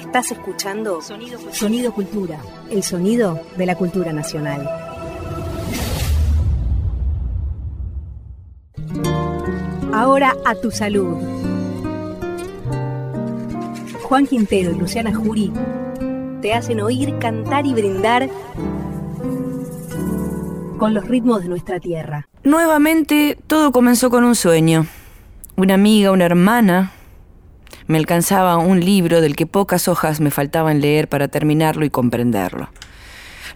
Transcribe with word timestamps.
Estás 0.00 0.30
escuchando 0.30 1.02
Sonido, 1.02 1.92
Cultura, 1.92 2.38
el 2.70 2.84
sonido 2.84 3.40
de 3.56 3.66
la 3.66 3.74
cultura 3.74 4.12
nacional. 4.12 4.68
Ahora 9.92 10.36
a 10.44 10.54
tu 10.54 10.70
salud. 10.70 11.16
Juan 14.04 14.26
Quintero 14.28 14.70
y 14.70 14.76
Luciana 14.76 15.12
Jury 15.12 15.52
te 16.42 16.54
hacen 16.54 16.80
oír, 16.80 17.18
cantar 17.18 17.66
y 17.66 17.74
brindar 17.74 18.30
con 20.78 20.94
los 20.94 21.08
ritmos 21.08 21.42
de 21.42 21.48
nuestra 21.48 21.80
tierra. 21.80 22.28
Nuevamente 22.44 23.36
todo 23.48 23.72
comenzó 23.72 24.10
con 24.10 24.22
un 24.22 24.36
sueño. 24.36 24.86
Una 25.56 25.74
amiga, 25.74 26.12
una 26.12 26.24
hermana, 26.24 26.92
me 27.88 27.98
alcanzaba 27.98 28.58
un 28.58 28.80
libro 28.80 29.20
del 29.20 29.34
que 29.34 29.46
pocas 29.46 29.88
hojas 29.88 30.20
me 30.20 30.30
faltaban 30.30 30.80
leer 30.80 31.08
para 31.08 31.28
terminarlo 31.28 31.84
y 31.84 31.90
comprenderlo. 31.90 32.68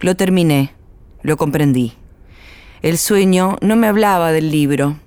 Lo 0.01 0.15
terminé, 0.15 0.73
lo 1.21 1.37
comprendí. 1.37 1.93
El 2.81 2.97
sueño 2.97 3.57
no 3.61 3.75
me 3.75 3.87
hablaba 3.87 4.31
del 4.31 4.51
libro. 4.51 4.97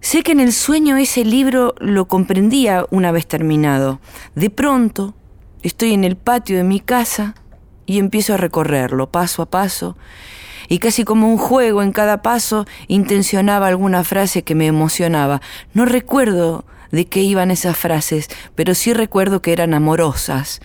Sé 0.00 0.22
que 0.22 0.32
en 0.32 0.40
el 0.40 0.52
sueño 0.52 0.96
ese 0.96 1.24
libro 1.24 1.74
lo 1.78 2.06
comprendía 2.06 2.86
una 2.90 3.12
vez 3.12 3.26
terminado. 3.26 4.00
De 4.34 4.48
pronto, 4.48 5.14
estoy 5.62 5.92
en 5.92 6.04
el 6.04 6.16
patio 6.16 6.56
de 6.56 6.64
mi 6.64 6.80
casa 6.80 7.34
y 7.84 7.98
empiezo 7.98 8.34
a 8.34 8.38
recorrerlo 8.38 9.10
paso 9.10 9.42
a 9.42 9.50
paso 9.50 9.96
y 10.68 10.78
casi 10.78 11.02
como 11.02 11.28
un 11.28 11.36
juego 11.36 11.82
en 11.82 11.90
cada 11.90 12.22
paso 12.22 12.64
intencionaba 12.86 13.66
alguna 13.66 14.04
frase 14.04 14.44
que 14.44 14.54
me 14.54 14.68
emocionaba. 14.68 15.42
No 15.74 15.84
recuerdo 15.84 16.64
de 16.90 17.06
qué 17.06 17.22
iban 17.22 17.50
esas 17.50 17.76
frases, 17.76 18.28
pero 18.54 18.74
sí 18.74 18.92
recuerdo 18.92 19.42
que 19.42 19.52
eran 19.52 19.74
amorosas 19.74 20.60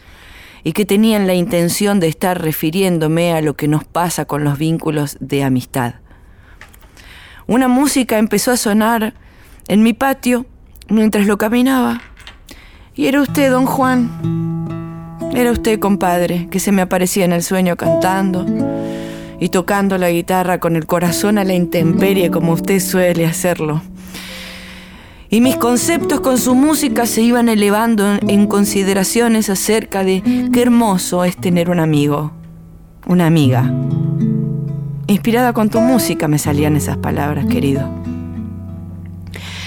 y 0.64 0.74
que 0.74 0.86
tenían 0.86 1.28
la 1.28 1.36
intención 1.36 2.00
de 2.00 2.08
estar 2.08 2.42
refiriéndome 2.42 3.34
a 3.34 3.42
lo 3.42 3.56
que 3.56 3.68
nos 3.68 3.84
pasa 3.84 4.26
con 4.26 4.44
los 4.44 4.58
vínculos 4.58 5.18
de 5.20 5.44
amistad. 5.44 5.96
Una 7.48 7.68
música 7.68 8.18
empezó 8.18 8.52
a 8.52 8.58
sonar 8.58 9.14
en 9.68 9.84
mi 9.84 9.94
patio 9.94 10.48
mientras 10.90 11.28
lo 11.28 11.38
caminaba. 11.38 12.02
Y 12.96 13.06
era 13.06 13.22
usted, 13.22 13.52
don 13.52 13.68
Juan. 13.68 14.10
Era 15.36 15.52
usted, 15.52 15.80
compadre, 15.80 16.48
que 16.50 16.60
se 16.60 16.72
me 16.72 16.82
aparecía 16.82 17.26
en 17.26 17.34
el 17.34 17.44
sueño 17.44 17.76
cantando 17.76 18.46
y 19.40 19.50
tocando 19.50 19.98
la 19.98 20.10
guitarra 20.10 20.60
con 20.60 20.76
el 20.76 20.86
corazón 20.86 21.38
a 21.38 21.44
la 21.44 21.54
intemperie 21.54 22.32
como 22.32 22.54
usted 22.54 22.80
suele 22.80 23.26
hacerlo. 23.26 23.82
Y 25.36 25.42
mis 25.42 25.58
conceptos 25.58 26.22
con 26.22 26.38
su 26.38 26.56
música 26.56 27.06
se 27.06 27.22
iban 27.22 27.50
elevando 27.50 28.06
en 28.26 28.48
consideraciones 28.48 29.50
acerca 29.50 30.06
de 30.06 30.24
qué 30.54 30.62
hermoso 30.62 31.26
es 31.26 31.36
tener 31.36 31.70
un 31.70 31.82
amigo, 31.82 32.32
una 33.06 33.28
amiga. 33.28 33.70
Inspirada 35.08 35.52
con 35.52 35.70
tu 35.70 35.82
música 35.82 36.30
me 36.30 36.40
salían 36.40 36.78
esas 36.78 36.96
palabras, 36.96 37.48
querido. 37.48 37.86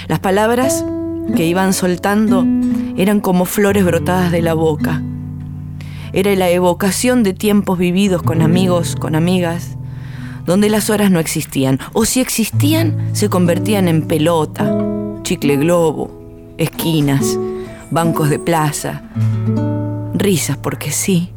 Las 0.07 0.21
palabras 0.21 0.87
que 1.37 1.45
iban 1.45 1.75
soltando 1.75 2.47
eran 2.97 3.21
como 3.21 3.45
flores 3.45 3.85
brotadas 3.85 4.33
de 4.33 4.41
la 4.41 4.55
boca 4.55 5.03
era 6.15 6.35
la 6.35 6.49
evocación 6.49 7.23
de 7.23 7.35
tiempos 7.35 7.79
vividos 7.79 8.23
con 8.23 8.41
amigos, 8.41 8.97
con 8.97 9.15
amigas, 9.15 9.77
donde 10.47 10.71
las 10.71 10.89
horas 10.89 11.11
no 11.11 11.21
existían, 11.21 11.79
o 11.93 12.07
si 12.07 12.21
existían, 12.21 13.11
se 13.13 13.29
convertían 13.29 13.87
en 13.87 14.09
pelota, 14.09 14.97
chicle 15.29 15.59
globo, 15.59 16.55
esquinas, 16.57 17.39
bancos 17.91 18.31
de 18.31 18.39
plaza, 18.39 19.03
risas 20.15 20.57
porque 20.57 20.91
sí. 20.91 21.35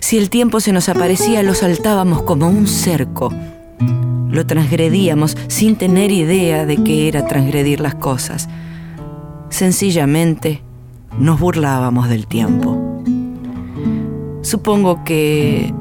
Si 0.00 0.16
el 0.16 0.30
tiempo 0.30 0.60
se 0.60 0.72
nos 0.72 0.88
aparecía, 0.88 1.42
lo 1.42 1.52
saltábamos 1.52 2.22
como 2.22 2.48
un 2.48 2.66
cerco. 2.66 3.30
Lo 4.30 4.46
transgredíamos 4.46 5.36
sin 5.48 5.76
tener 5.76 6.10
idea 6.10 6.64
de 6.64 6.82
qué 6.82 7.06
era 7.06 7.26
transgredir 7.26 7.80
las 7.80 7.96
cosas. 7.96 8.48
Sencillamente 9.50 10.62
nos 11.18 11.38
burlábamos 11.40 12.08
del 12.08 12.26
tiempo. 12.26 13.02
Supongo 14.40 15.04
que 15.04 15.74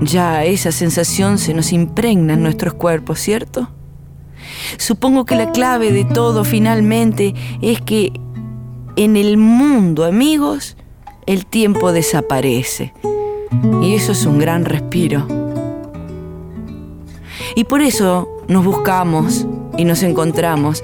ya 0.00 0.42
esa 0.44 0.72
sensación 0.72 1.36
se 1.36 1.52
nos 1.52 1.70
impregna 1.74 2.32
en 2.32 2.42
nuestros 2.42 2.72
cuerpos, 2.72 3.20
¿cierto? 3.20 3.68
Supongo 4.76 5.24
que 5.24 5.36
la 5.36 5.50
clave 5.52 5.92
de 5.92 6.04
todo 6.04 6.44
finalmente 6.44 7.34
es 7.62 7.80
que 7.80 8.12
en 8.96 9.16
el 9.16 9.36
mundo, 9.36 10.04
amigos, 10.04 10.76
el 11.26 11.46
tiempo 11.46 11.92
desaparece. 11.92 12.92
Y 13.82 13.94
eso 13.94 14.12
es 14.12 14.26
un 14.26 14.38
gran 14.38 14.64
respiro. 14.64 15.26
Y 17.54 17.64
por 17.64 17.82
eso 17.82 18.28
nos 18.48 18.64
buscamos 18.64 19.46
y 19.76 19.84
nos 19.84 20.02
encontramos. 20.02 20.82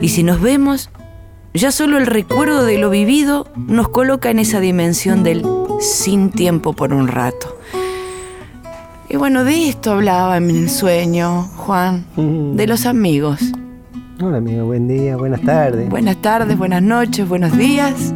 Y 0.00 0.08
si 0.08 0.22
nos 0.22 0.40
vemos, 0.40 0.90
ya 1.52 1.70
solo 1.70 1.98
el 1.98 2.06
recuerdo 2.06 2.64
de 2.64 2.78
lo 2.78 2.90
vivido 2.90 3.46
nos 3.56 3.88
coloca 3.88 4.30
en 4.30 4.38
esa 4.38 4.60
dimensión 4.60 5.22
del 5.22 5.46
sin 5.80 6.30
tiempo 6.30 6.72
por 6.72 6.92
un 6.92 7.08
rato. 7.08 7.58
Y 9.14 9.16
bueno, 9.16 9.44
de 9.44 9.68
esto 9.68 9.92
hablaba 9.92 10.38
en 10.38 10.50
el 10.50 10.68
sueño, 10.68 11.42
Juan, 11.56 12.04
mm. 12.16 12.56
de 12.56 12.66
los 12.66 12.84
amigos. 12.84 13.40
Hola 14.20 14.38
amigo, 14.38 14.64
buen 14.66 14.88
día, 14.88 15.16
buenas 15.16 15.40
tardes. 15.42 15.88
Buenas 15.88 16.16
tardes, 16.16 16.58
buenas 16.58 16.82
noches, 16.82 17.28
buenos 17.28 17.56
días. 17.56 18.12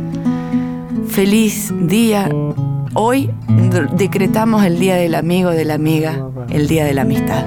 Feliz 1.07 1.73
día. 1.83 2.29
Hoy 2.95 3.31
decretamos 3.93 4.65
el 4.65 4.81
Día 4.81 4.97
del 4.97 5.15
Amigo, 5.15 5.51
de 5.51 5.65
la 5.67 5.75
Amiga, 5.75 6.31
el 6.51 6.67
Día 6.67 6.85
de 6.85 6.95
la 6.95 7.03
Amistad. 7.03 7.47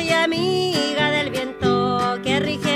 Soy 0.00 0.10
amiga 0.12 1.10
del 1.10 1.30
viento 1.30 2.18
que 2.22 2.40
rige 2.40 2.69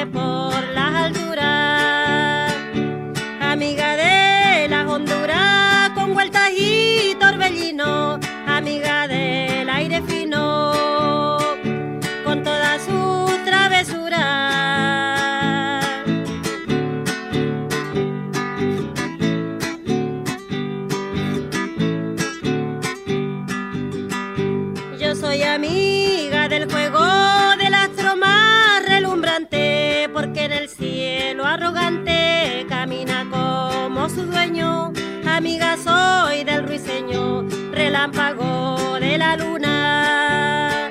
luna. 39.37 40.91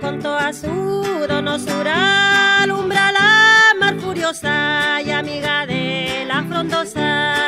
Con 0.00 0.18
toda 0.20 0.52
su 0.52 1.26
donosura 1.28 2.62
alumbra 2.62 3.12
la 3.12 3.74
mar 3.80 3.98
furiosa 3.98 5.00
y 5.02 5.10
amiga 5.10 5.66
de 5.66 6.24
la 6.26 6.42
frondosa. 6.44 7.45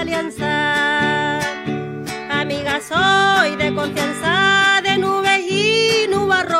Alianzas. 0.00 1.44
Amiga 2.30 2.80
soy 2.80 3.56
de 3.56 3.74
confianza 3.74 4.80
de 4.82 4.96
nubes 4.96 5.40
y 5.40 6.06
nubarrones, 6.08 6.59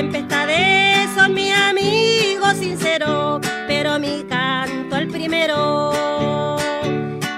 tempestades 0.00 1.10
son 1.14 1.34
mis 1.34 1.52
amigos 1.52 2.56
sinceros, 2.58 3.42
pero 3.68 3.98
mi 3.98 4.24
canto 4.26 4.96
el 4.96 5.08
primero 5.08 6.56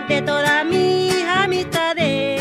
de 0.08 0.22
todas 0.22 0.64
mis 0.64 1.24
amistades. 1.24 2.40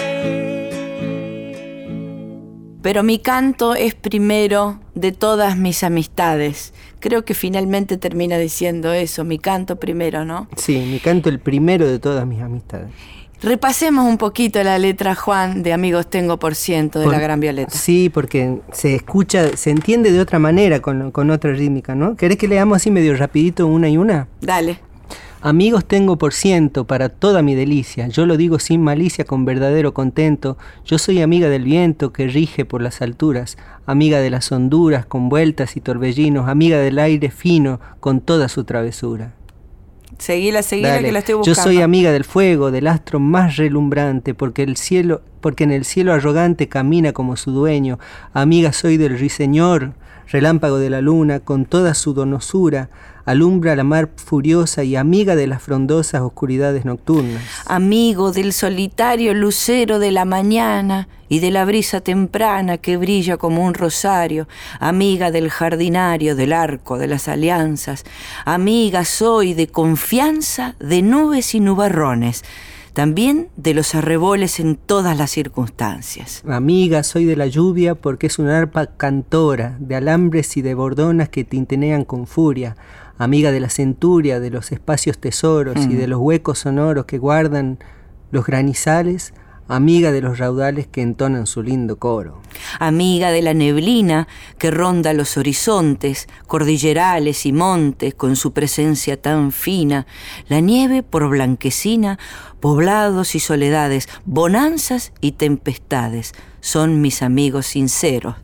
Pero 2.83 3.01
mi 3.01 3.17
canto 3.17 3.73
es 3.73 3.95
primero 3.95 4.79
de 4.93 5.11
todas 5.11 5.57
mis 5.57 5.83
amistades. 5.83 6.75
Creo 6.99 7.25
que 7.25 7.33
finalmente 7.33 7.97
termina 7.97 8.37
diciendo 8.37 8.93
eso, 8.93 9.23
mi 9.23 9.39
canto 9.39 9.77
primero, 9.77 10.23
¿no? 10.23 10.47
Sí, 10.55 10.85
mi 10.87 10.99
canto 10.99 11.29
el 11.29 11.39
primero 11.39 11.87
de 11.87 11.97
todas 11.97 12.27
mis 12.27 12.41
amistades. 12.41 12.91
Repasemos 13.41 14.05
un 14.05 14.17
poquito 14.19 14.63
la 14.63 14.77
letra 14.77 15.15
Juan 15.15 15.63
de 15.63 15.73
Amigos 15.73 16.07
Tengo 16.07 16.37
por 16.37 16.53
ciento 16.53 16.99
de 16.99 17.05
Por- 17.05 17.13
la 17.15 17.19
Gran 17.19 17.39
Violeta. 17.39 17.71
Sí, 17.71 18.09
porque 18.13 18.59
se 18.71 18.93
escucha, 18.93 19.57
se 19.57 19.71
entiende 19.71 20.11
de 20.11 20.19
otra 20.19 20.37
manera 20.37 20.79
con, 20.79 21.09
con 21.11 21.31
otra 21.31 21.51
rítmica, 21.53 21.95
¿no? 21.95 22.15
¿Querés 22.15 22.37
que 22.37 22.47
leamos 22.47 22.75
así 22.75 22.91
medio 22.91 23.15
rapidito 23.17 23.65
una 23.65 23.89
y 23.89 23.97
una? 23.97 24.27
Dale. 24.41 24.79
Amigos 25.43 25.85
tengo 25.85 26.19
por 26.19 26.33
ciento 26.33 26.85
para 26.85 27.09
toda 27.09 27.41
mi 27.41 27.55
delicia, 27.55 28.07
yo 28.07 28.27
lo 28.27 28.37
digo 28.37 28.59
sin 28.59 28.79
malicia, 28.83 29.25
con 29.25 29.43
verdadero 29.43 29.91
contento, 29.91 30.55
yo 30.85 30.99
soy 30.99 31.19
amiga 31.23 31.49
del 31.49 31.63
viento 31.63 32.13
que 32.13 32.27
rige 32.27 32.63
por 32.63 32.83
las 32.83 33.01
alturas, 33.01 33.57
amiga 33.87 34.19
de 34.19 34.29
las 34.29 34.51
honduras 34.51 35.07
con 35.07 35.29
vueltas 35.29 35.75
y 35.75 35.81
torbellinos, 35.81 36.47
amiga 36.47 36.77
del 36.77 36.99
aire 36.99 37.31
fino 37.31 37.79
con 37.99 38.21
toda 38.21 38.49
su 38.49 38.65
travesura. 38.65 39.33
Seguila, 40.21 40.61
seguila 40.61 40.89
Dale. 40.89 41.07
que 41.07 41.11
la 41.13 41.19
estoy 41.19 41.33
Yo 41.33 41.37
buscando. 41.39 41.63
soy 41.63 41.81
amiga 41.81 42.11
del 42.11 42.23
fuego, 42.25 42.69
del 42.69 42.85
astro 42.85 43.19
más 43.19 43.57
relumbrante, 43.57 44.35
porque 44.35 44.61
el 44.61 44.77
cielo, 44.77 45.23
porque 45.41 45.63
en 45.63 45.71
el 45.71 45.83
cielo 45.83 46.13
arrogante 46.13 46.69
camina 46.69 47.11
como 47.11 47.35
su 47.37 47.51
dueño. 47.51 47.97
Amiga 48.31 48.71
soy 48.71 48.97
del 48.97 49.17
ruiseñor, 49.17 49.93
relámpago 50.27 50.77
de 50.77 50.89
la 50.89 51.01
luna, 51.01 51.39
con 51.39 51.65
toda 51.65 51.93
su 51.93 52.13
donosura, 52.13 52.89
alumbra 53.25 53.75
la 53.75 53.83
mar 53.83 54.09
furiosa 54.15 54.83
y 54.83 54.95
amiga 54.95 55.35
de 55.35 55.47
las 55.47 55.61
frondosas 55.61 56.21
oscuridades 56.21 56.85
nocturnas. 56.85 57.41
Amigo 57.65 58.31
del 58.31 58.53
solitario 58.53 59.33
lucero 59.33 59.99
de 59.99 60.11
la 60.11 60.25
mañana 60.25 61.07
y 61.29 61.39
de 61.39 61.51
la 61.51 61.65
brisa 61.65 62.01
temprana 62.01 62.77
que 62.77 62.97
brilla 62.97 63.37
como 63.37 63.65
un 63.65 63.73
rosario, 63.73 64.47
amiga 64.79 65.31
del 65.31 65.49
jardinario, 65.49 66.35
del 66.35 66.53
arco, 66.53 66.97
de 66.97 67.07
las 67.07 67.27
alianzas, 67.27 68.03
amiga 68.45 69.05
soy 69.05 69.53
de 69.53 69.67
confianza, 69.67 70.75
de 70.79 71.01
nubes 71.01 71.55
y 71.55 71.59
nubarrones, 71.59 72.43
también 72.93 73.49
de 73.55 73.73
los 73.73 73.95
arreboles 73.95 74.59
en 74.59 74.75
todas 74.75 75.17
las 75.17 75.31
circunstancias. 75.31 76.43
Amiga 76.47 77.03
soy 77.03 77.25
de 77.25 77.37
la 77.37 77.47
lluvia 77.47 77.95
porque 77.95 78.27
es 78.27 78.37
una 78.37 78.57
arpa 78.57 78.87
cantora, 78.87 79.77
de 79.79 79.95
alambres 79.95 80.57
y 80.57 80.61
de 80.61 80.73
bordonas 80.73 81.29
que 81.29 81.43
tintinean 81.43 82.03
con 82.03 82.27
furia. 82.27 82.75
Amiga 83.17 83.51
de 83.51 83.59
la 83.59 83.69
centuria, 83.69 84.39
de 84.39 84.49
los 84.49 84.71
espacios 84.71 85.17
tesoros 85.17 85.77
y 85.77 85.93
de 85.93 86.07
los 86.07 86.19
huecos 86.19 86.59
sonoros 86.59 87.05
que 87.05 87.17
guardan 87.17 87.79
los 88.31 88.45
granizales. 88.45 89.33
Amiga 89.67 90.11
de 90.11 90.19
los 90.19 90.37
raudales 90.37 90.87
que 90.87 91.01
entonan 91.01 91.47
su 91.47 91.63
lindo 91.63 91.97
coro. 91.97 92.41
amiga 92.79 93.31
de 93.31 93.41
la 93.41 93.53
neblina 93.53 94.27
que 94.57 94.69
ronda 94.69 95.13
los 95.13 95.37
horizontes, 95.37 96.27
cordillerales 96.45 97.45
y 97.45 97.53
montes 97.53 98.13
con 98.13 98.35
su 98.35 98.51
presencia 98.51 99.21
tan 99.21 99.53
fina, 99.53 100.07
la 100.49 100.59
nieve 100.59 101.03
por 101.03 101.29
blanquecina, 101.29 102.19
poblados 102.61 103.35
y 103.35 103.39
soledades, 103.39 104.07
bonanzas 104.25 105.11
y 105.19 105.33
tempestades, 105.33 106.33
son 106.61 107.01
mis 107.01 107.21
amigos 107.21 107.65
sinceros. 107.67 108.35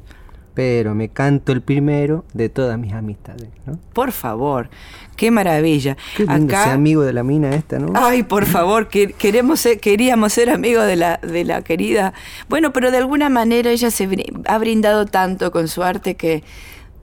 Pero 0.54 0.96
me 0.96 1.10
canto 1.10 1.52
el 1.52 1.62
primero 1.62 2.25
de 2.34 2.50
todas 2.50 2.80
mis 2.80 2.92
amistades. 2.94 3.48
¿no? 3.68 3.78
Por 3.94 4.12
favor, 4.12 4.72
qué 5.16 5.30
maravilla. 5.30 5.98
Qué 6.16 6.25
lindo 6.25 6.56
Acá- 6.56 6.64
ser 6.64 6.74
amigo 6.74 7.04
de 7.04 7.14
la 7.14 7.22
mina 7.22 7.52
esta, 7.52 7.78
¿no? 7.78 7.94
Ay, 7.94 8.24
por 8.24 8.48
favor, 8.48 8.88
que 8.88 9.14
queremos 9.14 9.60
ser- 9.60 9.80
queríamos 9.80 10.34
ser 10.34 10.50
amigos 10.50 10.88
de 10.88 10.96
la, 10.96 11.18
de 11.22 11.46
la 11.46 11.62
querida. 11.62 12.14
Bueno, 12.50 12.74
pero 12.74 12.90
de 12.90 12.98
alguna 12.98 13.30
manera 13.30 13.69
ella 13.69 13.92
se 13.92 14.10
ha 14.48 14.58
brindado 14.58 15.06
tanto 15.06 15.52
con 15.52 15.68
su 15.68 15.84
arte 15.84 16.16
que 16.16 16.44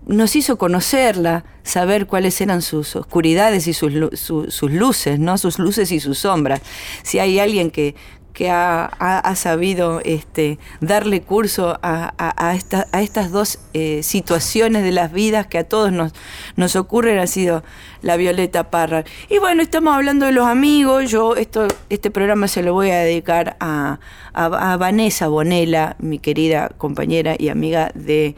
nos 0.06 0.36
hizo 0.36 0.58
conocerla, 0.58 1.44
saber 1.62 2.06
cuáles 2.06 2.40
eran 2.40 2.62
sus 2.62 2.94
oscuridades 2.96 3.66
y 3.66 3.72
sus, 3.72 3.92
sus 4.20 4.70
luces, 4.72 5.18
¿no? 5.18 5.38
Sus 5.38 5.58
luces 5.58 5.90
y 5.92 6.00
sus 6.00 6.18
sombras. 6.18 6.60
Si 7.02 7.18
hay 7.18 7.38
alguien 7.38 7.70
que, 7.70 7.94
que 8.34 8.50
ha, 8.50 8.84
ha- 8.86 9.34
sabido 9.36 10.00
este, 10.04 10.58
darle 10.80 11.22
curso 11.22 11.78
a, 11.82 12.12
a- 12.18 12.48
a 12.48 12.54
esta- 12.56 12.86
a 12.90 13.00
estas 13.00 13.30
dos 13.30 13.60
eh, 13.74 14.02
situaciones 14.02 14.82
de 14.82 14.90
las 14.92 15.12
vidas 15.12 15.46
que 15.46 15.56
a 15.58 15.64
todos 15.64 15.92
nos, 15.92 16.12
nos 16.56 16.74
ocurren 16.74 17.18
ha 17.20 17.26
sido 17.28 17.62
la 18.02 18.16
Violeta 18.16 18.70
Parra. 18.70 19.04
Y 19.30 19.38
bueno, 19.38 19.62
estamos 19.62 19.94
hablando 19.94 20.26
de 20.26 20.32
los 20.32 20.46
amigos. 20.48 21.10
Yo 21.10 21.36
esto, 21.36 21.68
este 21.90 22.10
programa 22.10 22.48
se 22.48 22.62
lo 22.64 22.72
voy 22.74 22.90
a 22.90 22.98
dedicar 22.98 23.56
a, 23.60 24.00
a- 24.32 24.72
a 24.72 24.76
Vanessa 24.76 25.28
Bonela, 25.28 25.94
mi 26.00 26.18
querida 26.18 26.70
compañera 26.76 27.36
y 27.38 27.48
amiga 27.50 27.92
de, 27.94 28.34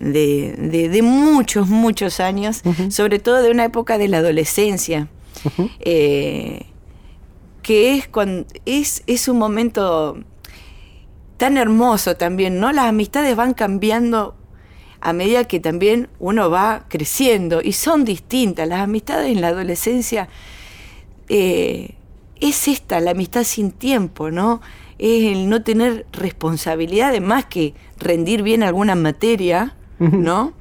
de, 0.00 0.54
de- 0.58 0.88
de 0.88 1.02
muchos, 1.02 1.68
muchos 1.68 2.20
años, 2.20 2.62
sobre 2.90 3.18
todo 3.18 3.42
de 3.42 3.50
una 3.50 3.64
época 3.64 3.98
de 3.98 4.08
la 4.08 4.18
adolescencia. 4.18 5.08
Eh, 5.80 6.66
que 7.62 7.94
es, 7.94 8.06
cuando, 8.08 8.46
es, 8.64 9.02
es 9.06 9.28
un 9.28 9.38
momento 9.38 10.18
tan 11.36 11.56
hermoso 11.56 12.16
también, 12.16 12.60
¿no? 12.60 12.72
Las 12.72 12.86
amistades 12.86 13.34
van 13.36 13.54
cambiando 13.54 14.36
a 15.00 15.12
medida 15.12 15.44
que 15.44 15.60
también 15.60 16.08
uno 16.18 16.48
va 16.48 16.84
creciendo 16.88 17.60
y 17.62 17.72
son 17.72 18.04
distintas. 18.04 18.66
Las 18.68 18.80
amistades 18.80 19.30
en 19.32 19.40
la 19.40 19.48
adolescencia 19.48 20.28
eh, 21.28 21.94
es 22.40 22.68
esta, 22.68 23.00
la 23.00 23.10
amistad 23.12 23.44
sin 23.44 23.72
tiempo, 23.72 24.30
¿no? 24.30 24.60
Es 24.98 25.24
el 25.24 25.48
no 25.48 25.62
tener 25.62 26.06
responsabilidad 26.12 27.18
más 27.20 27.44
que 27.46 27.74
rendir 27.98 28.42
bien 28.42 28.62
alguna 28.62 28.94
materia, 28.94 29.74
¿no? 29.98 30.52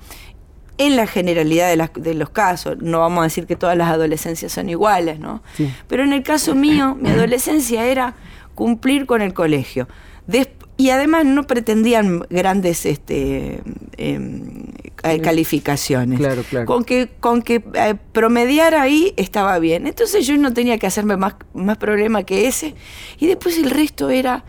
En 0.78 0.96
la 0.98 1.08
generalidad 1.08 1.70
de, 1.70 1.78
las- 1.78 1.94
de 1.94 2.14
los 2.14 2.30
casos, 2.30 2.78
no 2.82 3.00
vamos 3.00 3.20
a 3.22 3.24
decir 3.24 3.46
que 3.48 3.56
todas 3.56 3.78
las 3.78 3.90
adolescencias 3.90 4.52
son 4.52 4.70
iguales, 4.70 5.20
¿no? 5.20 5.42
Sí. 5.56 5.72
Pero 5.88 6.04
en 6.04 6.12
el 6.14 6.22
caso 6.24 6.54
mío, 6.56 6.98
mi 7.00 7.10
adolescencia 7.10 7.86
era 7.86 8.16
cumplir 8.56 9.06
con 9.06 9.22
el 9.22 9.34
colegio. 9.34 9.88
Des- 10.28 10.50
y 10.78 10.90
además 10.90 11.24
no 11.24 11.44
pretendían 11.48 12.26
grandes 12.30 12.86
este, 12.86 13.62
em, 13.96 14.66
eh, 15.04 15.22
calificaciones. 15.22 16.20
Claro, 16.20 16.44
claro. 16.50 16.66
Con 16.66 16.84
que, 16.84 17.10
con 17.22 17.42
que 17.42 17.64
eh, 17.76 17.96
promediar 18.12 18.76
ahí 18.76 19.14
estaba 19.16 19.58
bien. 19.60 19.88
Entonces 19.88 20.28
yo 20.28 20.36
no 20.38 20.54
tenía 20.54 20.78
que 20.78 20.88
hacerme 20.88 21.16
más, 21.16 21.36
más 21.54 21.78
problema 21.78 22.24
que 22.24 22.48
ese. 22.48 22.76
Y 23.18 23.28
después 23.28 23.58
el 23.58 23.70
resto 23.70 24.10
era 24.10 24.44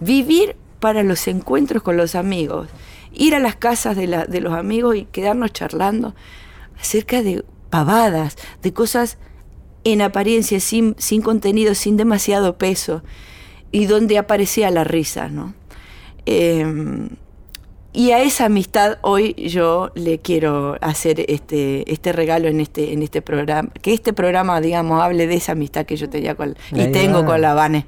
vivir 0.00 0.56
para 0.80 1.02
los 1.02 1.28
encuentros 1.28 1.82
con 1.82 1.98
los 1.98 2.14
amigos. 2.14 2.68
Ir 3.18 3.34
a 3.34 3.38
las 3.40 3.56
casas 3.56 3.96
de, 3.96 4.06
la- 4.06 4.26
de 4.26 4.40
los 4.40 4.52
amigos 4.52 4.94
y 4.96 5.04
quedarnos 5.06 5.52
charlando 5.52 6.14
acerca 6.78 7.22
de 7.22 7.44
pavadas, 7.70 8.36
de 8.62 8.72
cosas 8.72 9.18
en 9.84 10.02
apariencia, 10.02 10.60
sin, 10.60 10.94
sin 10.98 11.22
contenido, 11.22 11.74
sin 11.74 11.96
demasiado 11.96 12.58
peso, 12.58 13.02
y 13.72 13.86
donde 13.86 14.18
aparecía 14.18 14.70
la 14.70 14.84
risa, 14.84 15.28
¿no? 15.28 15.54
Eh, 16.26 17.08
y 17.92 18.10
a 18.10 18.20
esa 18.20 18.44
amistad 18.44 18.98
hoy 19.00 19.32
yo 19.48 19.90
le 19.94 20.18
quiero 20.18 20.76
hacer 20.82 21.24
este, 21.28 21.90
este 21.90 22.12
regalo 22.12 22.46
en 22.48 22.60
este, 22.60 22.92
en 22.92 23.02
este 23.02 23.22
programa, 23.22 23.70
que 23.80 23.94
este 23.94 24.12
programa, 24.12 24.60
digamos, 24.60 25.00
hable 25.02 25.26
de 25.26 25.36
esa 25.36 25.52
amistad 25.52 25.86
que 25.86 25.96
yo 25.96 26.10
tenía 26.10 26.34
con, 26.34 26.56
y 26.72 26.88
tengo 26.88 27.24
con 27.24 27.40
la 27.40 27.54
Vane. 27.54 27.86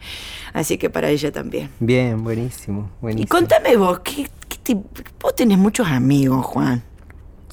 Así 0.54 0.78
que 0.78 0.88
para 0.88 1.10
ella 1.10 1.30
también. 1.30 1.68
Bien, 1.78 2.24
buenísimo, 2.24 2.90
buenísimo. 3.02 3.24
Y 3.24 3.26
contame 3.28 3.76
vos, 3.76 4.00
¿qué, 4.00 4.26
vos 4.74 5.34
tenés 5.34 5.58
muchos 5.58 5.86
amigos, 5.88 6.44
Juan. 6.46 6.82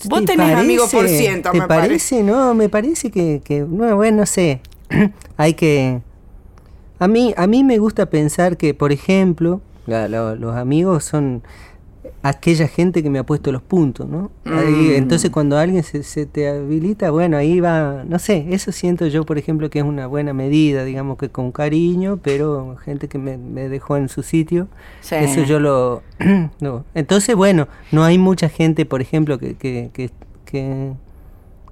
Vos 0.09 0.19
¿Te 0.21 0.25
tenés 0.27 0.55
amigos 0.55 0.91
por 0.93 1.07
ciento, 1.07 1.51
¿Te 1.51 1.59
me 1.61 1.67
parece? 1.67 1.87
parece. 2.17 2.23
No, 2.23 2.53
me 2.53 2.69
parece 2.69 3.09
que, 3.11 3.41
que 3.43 3.61
no, 3.61 3.95
bueno, 3.95 4.17
no 4.17 4.25
sé. 4.25 4.61
Hay 5.37 5.53
que... 5.53 6.01
A 6.99 7.07
mí, 7.07 7.33
a 7.37 7.47
mí 7.47 7.63
me 7.63 7.77
gusta 7.77 8.05
pensar 8.07 8.57
que, 8.57 8.73
por 8.73 8.91
ejemplo, 8.91 9.61
la- 9.87 10.07
los 10.07 10.55
amigos 10.55 11.03
son 11.03 11.43
aquella 12.23 12.67
gente 12.67 13.03
que 13.03 13.09
me 13.09 13.19
ha 13.19 13.23
puesto 13.23 13.51
los 13.51 13.61
puntos, 13.61 14.07
¿no? 14.09 14.31
Ahí, 14.45 14.89
Mm. 14.91 14.95
entonces 14.97 15.29
cuando 15.29 15.57
alguien 15.57 15.83
se, 15.83 16.03
se 16.03 16.25
te 16.25 16.47
habilita, 16.49 17.11
bueno, 17.11 17.37
ahí 17.37 17.59
va, 17.59 18.03
no 18.07 18.19
sé, 18.19 18.45
eso 18.49 18.71
siento 18.71 19.07
yo, 19.07 19.25
por 19.25 19.37
ejemplo, 19.37 19.69
que 19.69 19.79
es 19.79 19.85
una 19.85 20.07
buena 20.07 20.33
medida, 20.33 20.83
digamos 20.83 21.17
que 21.17 21.29
con 21.29 21.51
cariño, 21.51 22.19
pero 22.21 22.75
gente 22.83 23.07
que 23.07 23.17
me, 23.17 23.37
me 23.37 23.69
dejó 23.69 23.97
en 23.97 24.09
su 24.09 24.23
sitio, 24.23 24.67
Sí. 25.01 25.15
eso 25.15 25.43
yo 25.43 25.59
lo... 25.59 26.01
no. 26.59 26.85
Entonces, 26.95 27.35
bueno, 27.35 27.67
no 27.91 28.03
hay 28.03 28.17
mucha 28.17 28.49
gente, 28.49 28.85
por 28.85 29.01
ejemplo, 29.01 29.37
que, 29.37 29.55
que, 29.55 29.89
que, 29.93 30.09
que, 30.45 30.93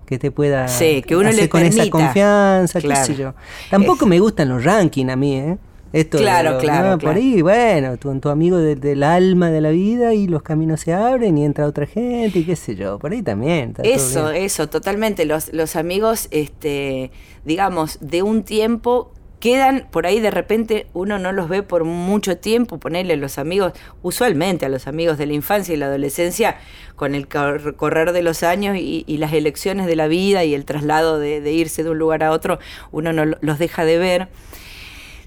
que 0.05 0.19
te 0.19 0.31
pueda 0.31 0.67
Sí, 0.67 1.01
que 1.07 1.15
uno 1.15 1.29
hacer 1.29 1.43
le 1.43 1.49
con 1.49 1.63
esa 1.63 1.89
confianza, 1.89 2.79
qué 2.81 2.87
Claro. 2.87 3.05
sé 3.05 3.15
yo. 3.15 3.33
Tampoco 3.71 4.05
Es- 4.05 4.09
me 4.09 4.19
gustan 4.19 4.49
los 4.49 4.63
rankings 4.63 5.11
a 5.11 5.15
mí, 5.15 5.35
¿eh? 5.37 5.57
Esto 5.93 6.17
Claro, 6.17 6.53
lo- 6.53 6.57
claro, 6.57 6.89
no, 6.89 6.97
claro. 6.97 7.13
Por 7.13 7.15
ahí, 7.15 7.41
bueno, 7.41 7.97
tu, 7.97 8.19
tu 8.19 8.29
amigo 8.29 8.57
de- 8.57 8.75
del 8.75 9.03
alma 9.03 9.49
de 9.51 9.61
la 9.61 9.69
vida 9.69 10.13
y 10.15 10.27
los 10.27 10.41
caminos 10.43 10.81
se 10.81 10.91
abren 10.93 11.37
y 11.37 11.45
entra 11.45 11.67
otra 11.67 11.85
gente 11.85 12.39
y 12.39 12.43
qué 12.43 12.55
sé 12.55 12.75
yo. 12.75 12.97
Por 12.99 13.11
ahí 13.13 13.21
también. 13.21 13.75
Eso, 13.83 14.31
eso, 14.31 14.67
totalmente. 14.67 15.23
Los, 15.25 15.53
los 15.53 15.75
amigos, 15.75 16.27
este, 16.31 17.11
digamos, 17.45 17.99
de 18.01 18.23
un 18.23 18.43
tiempo 18.43 19.11
quedan 19.39 19.87
por 19.91 20.05
ahí 20.07 20.21
de 20.21 20.31
repente 20.31 20.87
uno 20.93 21.19
no 21.19 21.33
los 21.33 21.49
ve 21.49 21.63
por 21.63 21.83
mucho 21.83 22.37
tiempo 22.37 22.77
ponerle 22.79 23.17
los 23.17 23.37
amigos 23.37 23.73
usualmente 24.01 24.65
a 24.65 24.69
los 24.69 24.87
amigos 24.87 25.17
de 25.17 25.25
la 25.25 25.33
infancia 25.33 25.73
y 25.73 25.77
la 25.77 25.87
adolescencia 25.87 26.55
con 26.95 27.13
el 27.13 27.27
cor- 27.27 27.75
correr 27.75 28.13
de 28.13 28.23
los 28.23 28.41
años 28.43 28.77
y, 28.77 29.03
y 29.05 29.17
las 29.17 29.33
elecciones 29.33 29.85
de 29.85 29.97
la 29.97 30.07
vida 30.07 30.45
y 30.45 30.55
el 30.55 30.63
traslado 30.63 31.19
de, 31.19 31.41
de 31.41 31.51
irse 31.51 31.83
de 31.83 31.89
un 31.89 31.99
lugar 31.99 32.23
a 32.23 32.31
otro 32.31 32.57
uno 32.93 33.11
no 33.11 33.25
lo- 33.25 33.37
los 33.41 33.59
deja 33.59 33.83
de 33.83 33.97
ver 33.97 34.29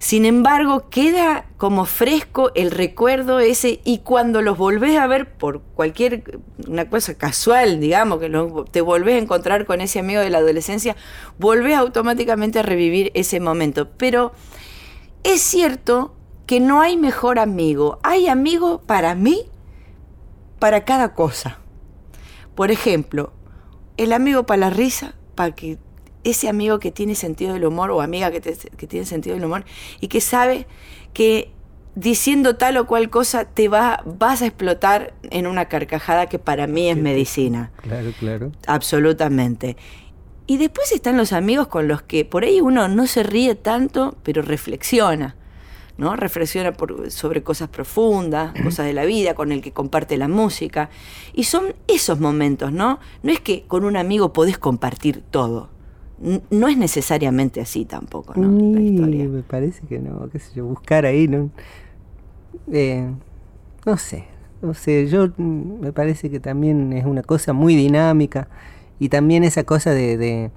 sin 0.06 0.24
embargo, 0.24 0.88
queda 0.88 1.46
como 1.56 1.84
fresco 1.84 2.52
el 2.54 2.70
recuerdo 2.70 3.40
ese 3.40 3.80
y 3.82 3.98
cuando 4.04 4.40
los 4.40 4.56
volvés 4.56 4.96
a 5.00 5.08
ver 5.08 5.36
por 5.36 5.62
cualquier 5.62 6.38
una 6.68 6.88
cosa 6.88 7.14
casual, 7.14 7.80
digamos, 7.80 8.20
que 8.20 8.30
te 8.70 8.82
volvés 8.82 9.16
a 9.16 9.18
encontrar 9.18 9.66
con 9.66 9.80
ese 9.80 9.98
amigo 9.98 10.20
de 10.20 10.30
la 10.30 10.38
adolescencia, 10.38 10.94
volvés 11.40 11.76
automáticamente 11.76 12.60
a 12.60 12.62
revivir 12.62 13.10
ese 13.14 13.40
momento. 13.40 13.88
Pero 13.96 14.30
es 15.24 15.42
cierto 15.42 16.14
que 16.46 16.60
no 16.60 16.82
hay 16.82 16.96
mejor 16.96 17.40
amigo. 17.40 17.98
Hay 18.04 18.28
amigo 18.28 18.82
para 18.82 19.16
mí, 19.16 19.50
para 20.60 20.84
cada 20.84 21.14
cosa. 21.14 21.58
Por 22.54 22.70
ejemplo, 22.70 23.32
el 23.96 24.12
amigo 24.12 24.46
para 24.46 24.60
la 24.60 24.70
risa, 24.70 25.16
para 25.34 25.52
que 25.56 25.78
ese 26.30 26.48
amigo 26.48 26.78
que 26.78 26.90
tiene 26.92 27.14
sentido 27.14 27.54
del 27.54 27.64
humor 27.64 27.90
o 27.90 28.00
amiga 28.02 28.30
que, 28.30 28.40
te- 28.40 28.56
que 28.76 28.86
tiene 28.86 29.06
sentido 29.06 29.34
del 29.36 29.44
humor 29.44 29.64
y 30.00 30.08
que 30.08 30.20
sabe 30.20 30.66
que 31.12 31.50
diciendo 31.94 32.56
tal 32.56 32.76
o 32.76 32.86
cual 32.86 33.08
cosa 33.08 33.44
te 33.46 33.68
va, 33.68 34.02
vas 34.04 34.42
a 34.42 34.46
explotar 34.46 35.14
en 35.30 35.46
una 35.46 35.66
carcajada 35.66 36.26
que 36.26 36.38
para 36.38 36.66
mí 36.66 36.90
es 36.90 36.96
medicina. 36.96 37.70
Claro, 37.82 38.10
claro. 38.18 38.52
Absolutamente. 38.66 39.76
Y 40.46 40.58
después 40.58 40.92
están 40.92 41.16
los 41.16 41.32
amigos 41.32 41.66
con 41.68 41.88
los 41.88 42.02
que 42.02 42.24
por 42.24 42.44
ahí 42.44 42.60
uno 42.60 42.86
no 42.88 43.06
se 43.06 43.22
ríe 43.22 43.54
tanto, 43.54 44.16
pero 44.22 44.42
reflexiona. 44.42 45.36
¿no? 45.98 46.14
Reflexiona 46.14 46.72
por- 46.74 47.10
sobre 47.10 47.42
cosas 47.42 47.70
profundas, 47.70 48.52
cosas 48.62 48.84
de 48.84 48.92
la 48.92 49.06
vida, 49.06 49.32
con 49.34 49.50
el 49.50 49.62
que 49.62 49.72
comparte 49.72 50.18
la 50.18 50.28
música. 50.28 50.90
Y 51.32 51.44
son 51.44 51.74
esos 51.88 52.20
momentos, 52.20 52.70
¿no? 52.70 53.00
No 53.22 53.32
es 53.32 53.40
que 53.40 53.64
con 53.66 53.82
un 53.84 53.96
amigo 53.96 54.34
podés 54.34 54.58
compartir 54.58 55.22
todo. 55.30 55.70
No 56.50 56.68
es 56.68 56.78
necesariamente 56.78 57.60
así 57.60 57.84
tampoco, 57.84 58.34
¿no? 58.34 58.42
La 58.42 58.48
Ni- 58.48 58.86
historia. 58.90 59.24
me 59.28 59.42
parece 59.42 59.86
que 59.86 59.98
no, 59.98 60.28
qué 60.30 60.38
sé 60.38 60.54
yo, 60.54 60.64
buscar 60.66 61.04
ahí, 61.04 61.28
¿no? 61.28 61.50
Eh, 62.72 63.06
no 63.84 63.96
sé, 63.96 64.24
no 64.62 64.74
sé, 64.74 65.06
yo 65.08 65.28
mm, 65.36 65.80
me 65.80 65.92
parece 65.92 66.30
que 66.30 66.40
también 66.40 66.92
es 66.92 67.04
una 67.04 67.22
cosa 67.22 67.52
muy 67.52 67.76
dinámica 67.76 68.48
y 68.98 69.08
también 69.08 69.44
esa 69.44 69.64
cosa 69.64 69.90
de... 69.92 70.16
de- 70.16 70.50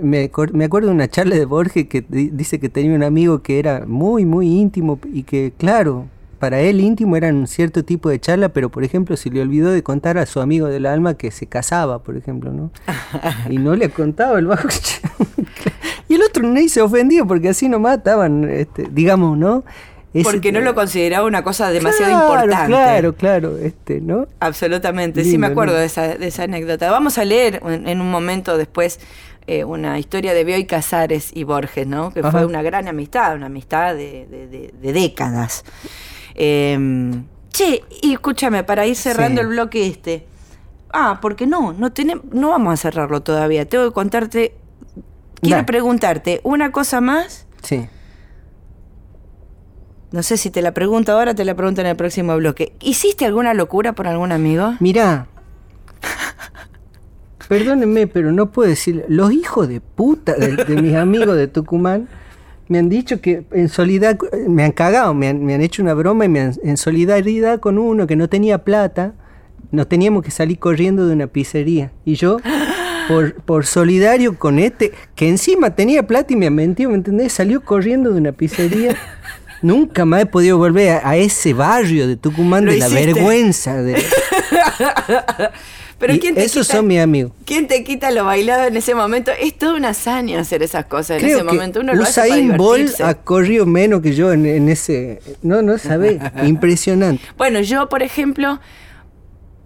me, 0.00 0.30
me 0.52 0.64
acuerdo 0.64 0.88
de 0.88 0.94
una 0.94 1.08
charla 1.08 1.34
de 1.34 1.44
Borges 1.46 1.88
que 1.88 2.00
di- 2.02 2.30
dice 2.30 2.60
que 2.60 2.68
tenía 2.68 2.94
un 2.94 3.02
amigo 3.02 3.42
que 3.42 3.58
era 3.58 3.84
muy, 3.86 4.24
muy 4.24 4.46
íntimo 4.46 4.98
y 5.12 5.24
que, 5.24 5.52
claro, 5.58 6.06
para 6.40 6.58
él 6.60 6.80
íntimo 6.80 7.16
eran 7.16 7.36
un 7.36 7.46
cierto 7.46 7.84
tipo 7.84 8.08
de 8.08 8.18
charla, 8.18 8.48
pero 8.48 8.70
por 8.70 8.82
ejemplo 8.82 9.16
se 9.16 9.30
le 9.30 9.40
olvidó 9.42 9.70
de 9.70 9.82
contar 9.84 10.18
a 10.18 10.26
su 10.26 10.40
amigo 10.40 10.66
del 10.66 10.86
alma 10.86 11.14
que 11.14 11.30
se 11.30 11.46
casaba, 11.46 12.02
por 12.02 12.16
ejemplo, 12.16 12.50
¿no? 12.52 12.72
y 13.50 13.58
no 13.58 13.76
le 13.76 13.90
contaba 13.90 14.38
el 14.40 14.46
bajo. 14.46 14.66
y 16.08 16.14
el 16.14 16.22
otro 16.22 16.42
ni 16.42 16.68
se 16.68 16.80
ofendió 16.82 17.26
porque 17.26 17.50
así 17.50 17.68
nomás 17.68 17.98
estaban, 17.98 18.48
este, 18.50 18.88
digamos, 18.90 19.38
¿no? 19.38 19.64
Ese- 20.12 20.24
Porque 20.28 20.50
no 20.50 20.60
lo 20.60 20.74
consideraba 20.74 21.24
una 21.24 21.44
cosa 21.44 21.70
demasiado 21.70 22.10
Claro, 22.10 22.24
importante. 22.42 22.66
Claro, 22.66 23.14
claro, 23.14 23.56
este, 23.58 24.00
¿no? 24.00 24.26
Absolutamente, 24.40 25.22
sí 25.22 25.38
me 25.38 25.46
acuerdo 25.46 25.76
de 25.76 25.84
esa, 25.84 26.16
de 26.16 26.26
esa 26.26 26.42
anécdota. 26.44 26.90
Vamos 26.90 27.16
a 27.18 27.24
leer 27.24 27.60
en, 27.64 27.86
en 27.86 28.00
un 28.00 28.10
momento 28.10 28.58
después 28.58 28.98
eh, 29.46 29.62
una 29.62 30.00
historia 30.00 30.34
de 30.34 30.42
Bioy 30.42 30.64
Casares 30.64 31.30
y 31.32 31.44
Borges, 31.44 31.86
¿no? 31.86 32.12
Que 32.12 32.20
Ajá. 32.20 32.32
fue 32.32 32.44
una 32.44 32.60
gran 32.60 32.88
amistad, 32.88 33.36
una 33.36 33.46
amistad 33.46 33.94
de, 33.94 34.26
de- 34.26 34.48
de- 34.48 34.74
de 34.82 34.92
décadas. 34.92 35.64
Eh, 36.34 37.22
che, 37.50 37.82
y 38.02 38.12
escúchame, 38.12 38.64
para 38.64 38.86
ir 38.86 38.96
cerrando 38.96 39.40
Sí. 39.40 39.46
el 39.46 39.52
bloque 39.52 39.86
este. 39.86 40.26
Ah, 40.92 41.18
porque 41.22 41.46
no, 41.46 41.72
no, 41.72 41.90
tenem- 41.92 42.22
no 42.32 42.50
vamos 42.50 42.74
a 42.74 42.76
cerrarlo 42.76 43.20
todavía. 43.22 43.64
Tengo 43.68 43.84
que 43.88 43.92
contarte, 43.94 44.54
quiero 45.40 45.64
preguntarte 45.66 46.40
una 46.42 46.72
cosa 46.72 47.00
más. 47.00 47.46
Sí. 47.62 47.86
No 50.12 50.24
sé 50.24 50.36
si 50.36 50.50
te 50.50 50.60
la 50.62 50.74
pregunto 50.74 51.12
ahora, 51.12 51.34
te 51.34 51.44
la 51.44 51.54
pregunto 51.54 51.80
en 51.80 51.86
el 51.86 51.94
próximo 51.96 52.36
bloque. 52.36 52.72
¿Hiciste 52.80 53.24
alguna 53.26 53.54
locura 53.54 53.92
por 53.92 54.08
algún 54.08 54.32
amigo? 54.32 54.74
Mirá. 54.80 55.28
Perdónenme, 57.48 58.06
pero 58.06 58.32
no 58.32 58.50
puedo 58.50 58.68
decir. 58.68 59.04
Los 59.08 59.32
hijos 59.32 59.68
de 59.68 59.80
puta 59.80 60.34
de, 60.34 60.56
de 60.56 60.82
mis 60.82 60.94
amigos 60.94 61.36
de 61.36 61.48
Tucumán 61.48 62.08
me 62.70 62.78
han 62.78 62.88
dicho 62.88 63.20
que 63.20 63.42
en 63.52 63.68
solidaridad. 63.68 64.18
Me 64.48 64.64
han 64.64 64.72
cagado, 64.72 65.12
me 65.12 65.28
han, 65.28 65.44
me 65.44 65.54
han 65.54 65.60
hecho 65.60 65.82
una 65.82 65.92
broma 65.92 66.24
y 66.24 66.28
me 66.28 66.40
han- 66.40 66.54
en 66.62 66.76
solidaridad 66.78 67.60
con 67.60 67.76
uno 67.78 68.06
que 68.06 68.16
no 68.16 68.28
tenía 68.28 68.58
plata, 68.64 69.12
nos 69.72 69.88
teníamos 69.88 70.22
que 70.22 70.30
salir 70.30 70.58
corriendo 70.58 71.06
de 71.06 71.12
una 71.14 71.26
pizzería. 71.26 71.90
Y 72.04 72.14
yo, 72.14 72.38
por, 73.08 73.34
por 73.42 73.66
solidario 73.66 74.38
con 74.38 74.58
este, 74.58 74.92
que 75.16 75.28
encima 75.28 75.74
tenía 75.74 76.06
plata 76.06 76.32
y 76.32 76.36
me 76.36 76.46
ha 76.46 76.50
mentido, 76.50 76.90
¿me 76.90 76.96
entendés? 76.96 77.32
Salió 77.32 77.60
corriendo 77.60 78.12
de 78.12 78.18
una 78.20 78.32
pizzería. 78.32 78.96
Nunca 79.62 80.06
más 80.06 80.22
he 80.22 80.26
podido 80.26 80.56
volver 80.56 80.90
a, 81.02 81.10
a 81.10 81.16
ese 81.16 81.52
barrio 81.52 82.08
de 82.08 82.16
Tucumán 82.16 82.64
de 82.64 82.78
la 82.78 82.88
vergüenza. 82.88 83.82
De, 83.82 83.94
Pero 86.00 86.18
¿quién 86.18 86.34
te 86.34 86.42
esos 86.44 86.66
quita- 86.66 86.78
son 86.78 86.86
mis 86.88 86.98
amigos. 86.98 87.30
¿Quién 87.44 87.68
te 87.68 87.84
quita 87.84 88.10
lo 88.10 88.24
bailado 88.24 88.64
en 88.66 88.76
ese 88.76 88.94
momento? 88.94 89.30
Es 89.38 89.56
toda 89.56 89.74
una 89.74 89.90
hazaña 89.90 90.40
hacer 90.40 90.62
esas 90.64 90.86
cosas 90.86 91.22
en 91.22 91.28
ese 91.28 91.38
que 91.38 91.44
momento. 91.44 91.80
Uno 91.80 91.94
lo 91.94 92.02
hace 92.02 92.20
para 92.22 92.32
Usain 92.32 92.56
Bolt 92.56 93.00
ha 93.02 93.14
corrido 93.14 93.66
menos 93.66 94.00
que 94.00 94.14
yo 94.14 94.32
en, 94.32 94.46
en 94.46 94.68
ese... 94.70 95.20
No, 95.42 95.60
no 95.62 95.76
sabe. 95.78 96.18
Impresionante. 96.44 97.22
Bueno, 97.36 97.60
yo, 97.60 97.88
por 97.88 98.02
ejemplo, 98.02 98.60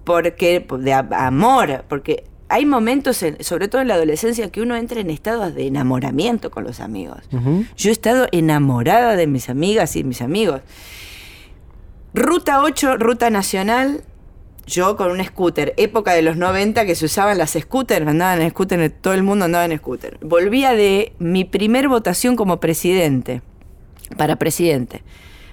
porque 0.05 0.67
de 0.81 0.93
amor, 0.93 1.85
porque 1.88 2.25
hay 2.49 2.67
momentos, 2.67 3.23
en- 3.23 3.43
sobre 3.43 3.69
todo 3.69 3.81
en 3.81 3.88
la 3.88 3.95
adolescencia, 3.95 4.50
que 4.50 4.61
uno 4.61 4.76
entra 4.76 5.00
en 5.00 5.11
estados 5.11 5.55
de 5.55 5.67
enamoramiento 5.69 6.50
con 6.50 6.64
los 6.64 6.81
amigos. 6.81 7.19
Yo 7.76 7.88
he 7.91 7.93
estado 7.93 8.26
enamorada 8.33 9.17
de 9.17 9.26
mis 9.26 9.49
amigas 9.49 9.97
y 9.97 10.05
mis 10.05 10.21
amigos. 10.21 10.61
Ruta 12.12 12.62
8, 12.62 12.97
ruta 12.99 13.31
nacional, 13.31 14.03
yo 14.66 14.97
con 14.97 15.11
un 15.11 15.23
scooter, 15.23 15.75
época 15.76 16.12
de 16.12 16.23
los 16.23 16.37
90 16.37 16.87
que 16.87 16.94
se 16.94 17.04
usaban 17.04 17.38
las 17.38 17.52
scooters, 17.52 18.06
andaban 18.06 18.40
en 18.40 18.50
scooter, 18.50 18.90
todo 18.90 19.14
el 19.14 19.23
mundo 19.23 19.44
andaba 19.44 19.64
en 19.64 19.76
scooter. 19.76 20.18
Volvía 20.23 20.73
de 20.73 21.14
mi 21.18 21.44
primer 21.44 21.88
votación 21.88 22.37
como 22.37 22.61
presidente, 22.61 23.42
para 24.16 24.37
presidente. 24.37 25.02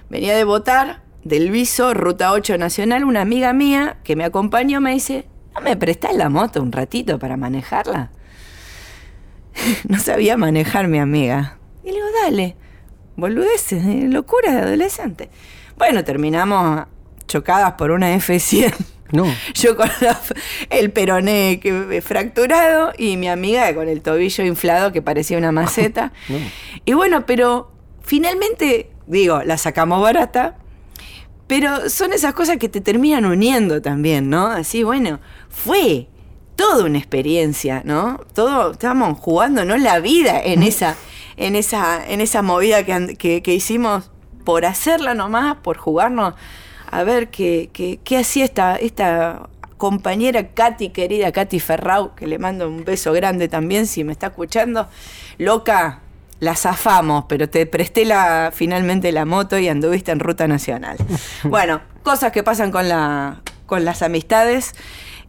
Venía 0.08 0.34
de 0.34 0.44
votar 0.44 1.02
del 1.24 1.50
Viso, 1.50 1.94
ruta 1.94 2.32
8 2.32 2.58
nacional, 2.58 3.04
una 3.04 3.20
amiga 3.20 3.52
mía 3.52 3.98
que 4.04 4.16
me 4.16 4.24
acompañó 4.24 4.80
me 4.80 4.92
dice, 4.92 5.26
¿no 5.54 5.60
me 5.60 5.76
prestás 5.76 6.14
la 6.16 6.28
moto 6.28 6.62
un 6.62 6.72
ratito 6.72 7.18
para 7.18 7.36
manejarla? 7.36 8.10
no 9.88 9.98
sabía 9.98 10.36
manejar 10.36 10.88
mi 10.88 10.98
amiga. 10.98 11.58
Y 11.84 11.88
le 11.88 11.94
digo, 11.94 12.06
dale, 12.24 12.56
boludeces, 13.16 13.84
eh, 13.84 14.08
locura 14.08 14.52
de 14.52 14.58
adolescente. 14.58 15.30
Bueno, 15.76 16.04
terminamos 16.04 16.86
chocadas 17.26 17.72
por 17.72 17.90
una 17.90 18.14
F100 18.14 18.74
No. 19.12 19.24
Yo 19.54 19.76
con 19.76 19.88
la- 20.00 20.20
el 20.70 20.90
peroné 20.90 21.60
que- 21.60 22.02
fracturado 22.02 22.92
y 22.98 23.16
mi 23.16 23.28
amiga 23.28 23.74
con 23.74 23.88
el 23.88 24.00
tobillo 24.02 24.44
inflado 24.44 24.90
que 24.92 25.02
parecía 25.02 25.38
una 25.38 25.52
maceta. 25.52 26.12
No. 26.28 26.38
Y 26.84 26.92
bueno, 26.94 27.26
pero 27.26 27.70
finalmente, 28.02 28.90
digo, 29.06 29.42
la 29.44 29.56
sacamos 29.58 30.00
barata, 30.02 30.56
pero 31.46 31.90
son 31.90 32.12
esas 32.12 32.34
cosas 32.34 32.56
que 32.56 32.68
te 32.68 32.80
terminan 32.80 33.24
uniendo 33.26 33.82
también, 33.82 34.30
¿no? 34.30 34.46
Así, 34.46 34.82
bueno, 34.82 35.20
fue 35.50 36.08
toda 36.56 36.84
una 36.84 36.98
experiencia, 36.98 37.82
¿no? 37.84 38.20
Todo, 38.34 38.72
estábamos 38.72 39.18
jugándonos 39.18 39.80
la 39.80 39.98
vida 40.00 40.40
en 40.42 40.62
esa, 40.62 40.96
en 41.36 41.56
esa, 41.56 42.04
en 42.06 42.20
esa 42.20 42.42
movida 42.42 42.84
que, 42.84 43.16
que, 43.16 43.42
que 43.42 43.54
hicimos 43.54 44.10
por 44.44 44.64
hacerla 44.64 45.14
nomás, 45.14 45.56
por 45.56 45.76
jugarnos 45.76 46.34
a 46.92 47.04
ver 47.04 47.30
qué, 47.30 47.70
qué, 47.72 47.98
qué 48.04 48.18
hacía 48.18 48.44
esta, 48.44 48.76
esta 48.76 49.48
compañera 49.78 50.46
Katy, 50.48 50.90
querida 50.90 51.32
Katy 51.32 51.58
Ferrau, 51.58 52.14
que 52.14 52.26
le 52.28 52.38
mando 52.38 52.68
un 52.68 52.84
beso 52.84 53.12
grande 53.12 53.48
también 53.48 53.86
si 53.86 54.04
me 54.04 54.12
está 54.12 54.28
escuchando. 54.28 54.86
Loca, 55.38 56.02
la 56.38 56.54
zafamos, 56.54 57.24
pero 57.28 57.48
te 57.48 57.64
presté 57.64 58.04
la, 58.04 58.52
finalmente 58.54 59.10
la 59.10 59.24
moto 59.24 59.58
y 59.58 59.68
anduviste 59.68 60.12
en 60.12 60.20
ruta 60.20 60.46
nacional. 60.46 60.98
Bueno, 61.44 61.80
cosas 62.02 62.30
que 62.30 62.42
pasan 62.42 62.70
con, 62.70 62.88
la, 62.88 63.40
con 63.64 63.84
las 63.86 64.02
amistades, 64.02 64.74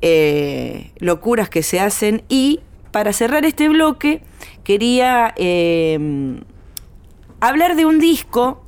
eh, 0.01 0.91
locuras 0.97 1.49
que 1.49 1.63
se 1.63 1.79
hacen 1.79 2.23
y 2.27 2.59
para 2.91 3.13
cerrar 3.13 3.45
este 3.45 3.69
bloque 3.69 4.21
quería 4.65 5.33
eh, 5.37 6.37
hablar 7.39 7.77
de 7.77 7.85
un 7.85 7.99
disco 7.99 8.63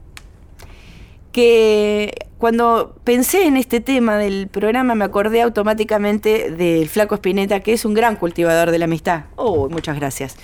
que 1.31 2.13
cuando 2.45 2.93
pensé 3.03 3.47
en 3.47 3.57
este 3.57 3.79
tema 3.79 4.19
del 4.19 4.47
programa 4.47 4.93
me 4.93 5.03
acordé 5.03 5.41
automáticamente 5.41 6.51
del 6.51 6.87
Flaco 6.87 7.15
Spinetta, 7.15 7.61
que 7.61 7.73
es 7.73 7.85
un 7.85 7.95
gran 7.95 8.17
cultivador 8.17 8.69
de 8.69 8.77
la 8.77 8.85
amistad. 8.85 9.23
Oh, 9.35 9.67
muchas 9.67 9.95
gracias. 9.95 10.35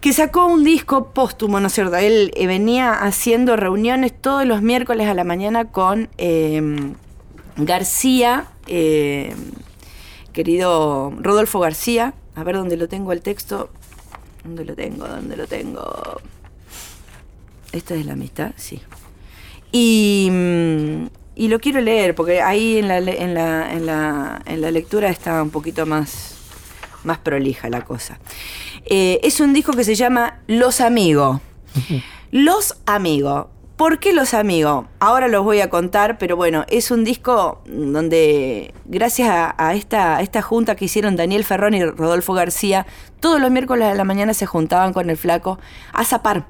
Que 0.00 0.12
sacó 0.12 0.46
un 0.46 0.64
disco 0.64 1.12
póstumo, 1.12 1.60
¿no 1.60 1.68
es 1.68 1.74
cierto? 1.74 1.94
Él 1.94 2.32
eh, 2.34 2.48
venía 2.48 2.92
haciendo 2.92 3.54
reuniones 3.54 4.12
todos 4.20 4.44
los 4.44 4.62
miércoles 4.62 5.06
a 5.06 5.14
la 5.14 5.22
mañana 5.22 5.66
con 5.66 6.08
eh, 6.18 6.92
García, 7.56 8.48
eh, 8.66 9.32
querido 10.32 11.12
Rodolfo 11.20 11.60
García. 11.60 12.14
A 12.34 12.42
ver 12.42 12.56
dónde 12.56 12.76
lo 12.76 12.88
tengo 12.88 13.12
el 13.12 13.22
texto. 13.22 13.70
¿Dónde 14.42 14.64
lo 14.64 14.74
tengo? 14.74 15.06
¿Dónde 15.06 15.36
lo 15.36 15.46
tengo? 15.46 16.20
¿Esta 17.70 17.94
es 17.94 18.06
la 18.06 18.14
amistad? 18.14 18.54
Sí. 18.56 18.82
Y, 19.72 20.30
y 21.34 21.48
lo 21.48 21.58
quiero 21.58 21.80
leer, 21.80 22.14
porque 22.14 22.42
ahí 22.42 22.78
en 22.78 22.88
la, 22.88 22.98
en 22.98 23.34
la, 23.34 23.72
en 23.72 23.86
la, 23.86 24.42
en 24.44 24.60
la 24.60 24.70
lectura 24.70 25.08
está 25.08 25.42
un 25.42 25.50
poquito 25.50 25.86
más, 25.86 26.36
más 27.04 27.18
prolija 27.18 27.70
la 27.70 27.82
cosa. 27.82 28.18
Eh, 28.84 29.18
es 29.22 29.40
un 29.40 29.54
disco 29.54 29.72
que 29.72 29.84
se 29.84 29.94
llama 29.94 30.40
Los 30.46 30.80
Amigos. 30.80 31.40
Los 32.30 32.76
Amigos. 32.84 33.46
¿Por 33.76 33.98
qué 33.98 34.12
Los 34.12 34.34
Amigos? 34.34 34.84
Ahora 35.00 35.26
los 35.26 35.42
voy 35.42 35.60
a 35.60 35.70
contar, 35.70 36.18
pero 36.18 36.36
bueno, 36.36 36.64
es 36.68 36.90
un 36.90 37.02
disco 37.02 37.62
donde, 37.64 38.74
gracias 38.84 39.30
a, 39.30 39.54
a 39.56 39.74
esta, 39.74 40.18
a 40.18 40.22
esta 40.22 40.42
junta 40.42 40.76
que 40.76 40.84
hicieron 40.84 41.16
Daniel 41.16 41.44
Ferrón 41.44 41.74
y 41.74 41.82
Rodolfo 41.82 42.34
García, 42.34 42.86
todos 43.20 43.40
los 43.40 43.50
miércoles 43.50 43.88
a 43.88 43.94
la 43.94 44.04
mañana 44.04 44.34
se 44.34 44.46
juntaban 44.46 44.92
con 44.92 45.08
el 45.08 45.16
flaco 45.16 45.58
a 45.92 46.04
zapar, 46.04 46.46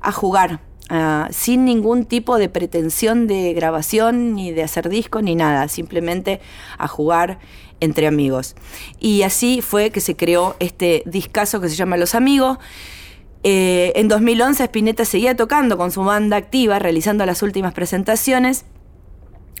a 0.00 0.10
jugar, 0.12 0.60
ah, 0.88 1.28
sin 1.30 1.64
ningún 1.64 2.04
tipo 2.04 2.38
de 2.38 2.48
pretensión 2.48 3.26
de 3.26 3.52
grabación, 3.54 4.34
ni 4.34 4.52
de 4.52 4.62
hacer 4.62 4.88
disco, 4.88 5.22
ni 5.22 5.34
nada, 5.34 5.68
simplemente 5.68 6.40
a 6.78 6.88
jugar 6.88 7.38
entre 7.80 8.06
amigos. 8.06 8.54
Y 9.00 9.22
así 9.22 9.62
fue 9.62 9.90
que 9.90 10.00
se 10.00 10.16
creó 10.16 10.56
este 10.60 11.02
discazo 11.06 11.60
que 11.60 11.68
se 11.68 11.76
llama 11.76 11.96
Los 11.96 12.14
Amigos. 12.14 12.58
Eh, 13.42 13.92
en 13.96 14.08
2011 14.08 14.64
Spinetta 14.64 15.04
seguía 15.04 15.36
tocando 15.36 15.76
con 15.76 15.92
su 15.92 16.02
banda 16.02 16.36
activa, 16.36 16.78
realizando 16.78 17.24
las 17.26 17.42
últimas 17.42 17.74
presentaciones. 17.74 18.64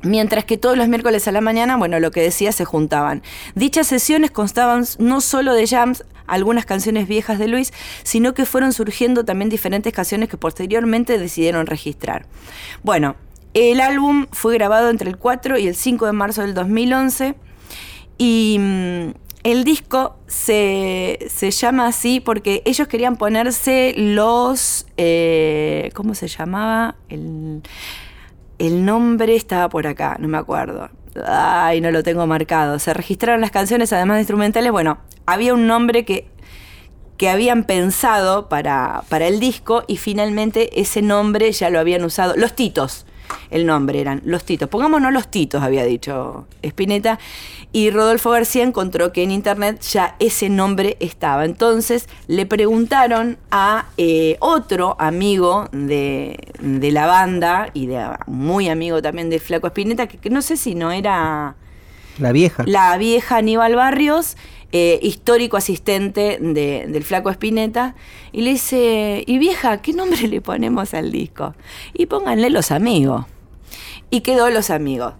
Mientras 0.02 0.44
que 0.44 0.58
todos 0.58 0.76
los 0.76 0.88
miércoles 0.88 1.26
a 1.26 1.32
la 1.32 1.40
mañana, 1.40 1.76
bueno, 1.76 1.98
lo 2.00 2.10
que 2.10 2.20
decía, 2.20 2.52
se 2.52 2.64
juntaban. 2.64 3.22
Dichas 3.54 3.86
sesiones 3.86 4.30
constaban 4.30 4.84
no 4.98 5.20
solo 5.20 5.54
de 5.54 5.66
jams, 5.66 6.04
algunas 6.26 6.66
canciones 6.66 7.08
viejas 7.08 7.38
de 7.38 7.48
Luis, 7.48 7.72
sino 8.02 8.34
que 8.34 8.44
fueron 8.44 8.72
surgiendo 8.72 9.24
también 9.24 9.48
diferentes 9.48 9.92
canciones 9.92 10.28
que 10.28 10.36
posteriormente 10.36 11.18
decidieron 11.18 11.66
registrar. 11.66 12.26
Bueno, 12.82 13.16
el 13.54 13.80
álbum 13.80 14.26
fue 14.32 14.54
grabado 14.54 14.90
entre 14.90 15.08
el 15.08 15.16
4 15.16 15.58
y 15.58 15.68
el 15.68 15.74
5 15.74 16.06
de 16.06 16.12
marzo 16.12 16.42
del 16.42 16.52
2011 16.52 17.34
y 18.18 18.58
mm, 18.60 19.10
el 19.44 19.64
disco 19.64 20.18
se, 20.26 21.18
se 21.30 21.50
llama 21.52 21.86
así 21.86 22.20
porque 22.20 22.62
ellos 22.66 22.86
querían 22.88 23.16
ponerse 23.16 23.94
los... 23.96 24.86
eh, 24.96 25.90
¿Cómo 25.94 26.14
se 26.14 26.28
llamaba? 26.28 26.96
El, 27.08 27.62
el 28.58 28.84
nombre 28.84 29.36
estaba 29.36 29.68
por 29.68 29.86
acá, 29.86 30.16
no 30.18 30.28
me 30.28 30.38
acuerdo. 30.38 30.88
Ay, 31.26 31.80
no 31.80 31.90
lo 31.90 32.02
tengo 32.02 32.26
marcado. 32.26 32.78
Se 32.78 32.92
registraron 32.92 33.40
las 33.40 33.50
canciones, 33.50 33.92
además 33.92 34.16
de 34.16 34.20
instrumentales. 34.22 34.70
Bueno, 34.70 34.98
había 35.24 35.54
un 35.54 35.66
nombre 35.66 36.04
que, 36.04 36.28
que 37.16 37.30
habían 37.30 37.64
pensado 37.64 38.48
para, 38.48 39.02
para 39.08 39.26
el 39.26 39.40
disco 39.40 39.84
y 39.86 39.96
finalmente 39.96 40.80
ese 40.80 41.02
nombre 41.02 41.52
ya 41.52 41.70
lo 41.70 41.78
habían 41.78 42.04
usado. 42.04 42.34
Los 42.36 42.54
Titos, 42.54 43.06
el 43.50 43.66
nombre 43.66 44.00
eran 44.00 44.22
Los 44.24 44.44
Titos. 44.44 44.68
Pongámonos 44.68 45.12
Los 45.12 45.28
Titos, 45.28 45.62
había 45.62 45.84
dicho 45.84 46.46
Spinetta. 46.62 47.18
Y 47.72 47.90
Rodolfo 47.90 48.30
García 48.30 48.62
encontró 48.62 49.12
que 49.12 49.22
en 49.22 49.30
internet 49.30 49.80
ya 49.82 50.16
ese 50.18 50.48
nombre 50.48 50.96
estaba. 51.00 51.44
Entonces 51.44 52.08
le 52.26 52.46
preguntaron 52.46 53.38
a 53.50 53.86
eh, 53.98 54.36
otro 54.40 54.96
amigo 54.98 55.68
de, 55.72 56.38
de 56.60 56.90
la 56.90 57.06
banda 57.06 57.68
y 57.74 57.86
de 57.86 58.06
muy 58.26 58.68
amigo 58.68 59.02
también 59.02 59.30
del 59.30 59.40
Flaco 59.40 59.66
Spinetta, 59.66 60.06
que, 60.06 60.18
que 60.18 60.30
no 60.30 60.40
sé 60.42 60.56
si 60.56 60.74
no 60.74 60.90
era 60.92 61.54
La 62.18 62.32
vieja. 62.32 62.62
la 62.66 62.96
vieja 62.96 63.36
Aníbal 63.38 63.74
Barrios, 63.76 64.36
eh, 64.72 64.98
histórico 65.02 65.56
asistente 65.56 66.38
de- 66.40 66.86
del 66.88 67.04
flaco 67.04 67.30
Spinetta, 67.30 67.94
y 68.32 68.42
le 68.42 68.50
dice, 68.50 69.24
y 69.26 69.38
vieja, 69.38 69.80
¿qué 69.82 69.92
nombre 69.92 70.26
le 70.28 70.40
ponemos 70.40 70.92
al 70.94 71.12
disco? 71.12 71.54
Y 71.94 72.06
pónganle 72.06 72.50
los 72.50 72.70
amigos. 72.70 73.24
Y 74.10 74.20
quedó 74.20 74.50
los 74.50 74.70
amigos. 74.70 75.14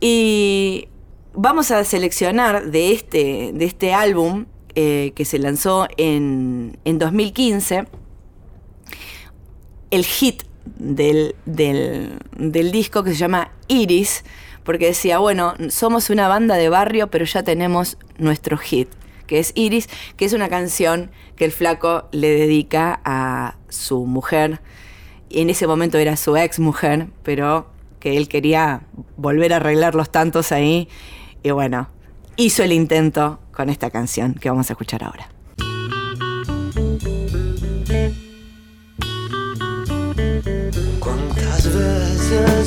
Y 0.00 0.88
vamos 1.34 1.70
a 1.70 1.84
seleccionar 1.84 2.70
de 2.70 2.92
este, 2.92 3.50
de 3.54 3.64
este 3.64 3.92
álbum 3.94 4.46
eh, 4.74 5.12
que 5.14 5.24
se 5.24 5.38
lanzó 5.38 5.88
en, 5.96 6.78
en 6.84 6.98
2015 6.98 7.86
el 9.90 10.04
hit 10.04 10.42
del, 10.76 11.34
del, 11.46 12.18
del 12.36 12.70
disco 12.70 13.02
que 13.02 13.10
se 13.10 13.16
llama 13.16 13.52
Iris, 13.68 14.24
porque 14.64 14.86
decía, 14.86 15.18
bueno, 15.18 15.54
somos 15.70 16.10
una 16.10 16.28
banda 16.28 16.56
de 16.56 16.68
barrio, 16.68 17.08
pero 17.08 17.24
ya 17.24 17.42
tenemos 17.42 17.98
nuestro 18.18 18.56
hit, 18.56 18.88
que 19.26 19.38
es 19.38 19.52
Iris, 19.54 19.88
que 20.16 20.24
es 20.24 20.32
una 20.32 20.48
canción 20.48 21.10
que 21.36 21.44
el 21.44 21.52
flaco 21.52 22.08
le 22.12 22.30
dedica 22.30 23.00
a 23.04 23.56
su 23.68 24.06
mujer. 24.06 24.60
En 25.30 25.50
ese 25.50 25.66
momento 25.66 25.98
era 25.98 26.16
su 26.16 26.36
ex 26.36 26.58
mujer, 26.58 27.08
pero 27.22 27.70
que 28.00 28.16
él 28.16 28.28
quería 28.28 28.82
volver 29.16 29.52
a 29.52 29.56
arreglar 29.56 29.94
los 29.94 30.10
tantos 30.10 30.52
ahí. 30.52 30.88
Y 31.42 31.50
bueno, 31.50 31.88
hizo 32.36 32.62
el 32.62 32.72
intento 32.72 33.40
con 33.52 33.70
esta 33.70 33.90
canción 33.90 34.34
que 34.34 34.50
vamos 34.50 34.70
a 34.70 34.72
escuchar 34.72 35.04
ahora. 35.04 35.28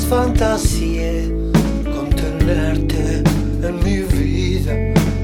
Cuántas 0.08 0.62
en 2.48 3.84
mi 3.84 4.00
vida. 4.00 4.74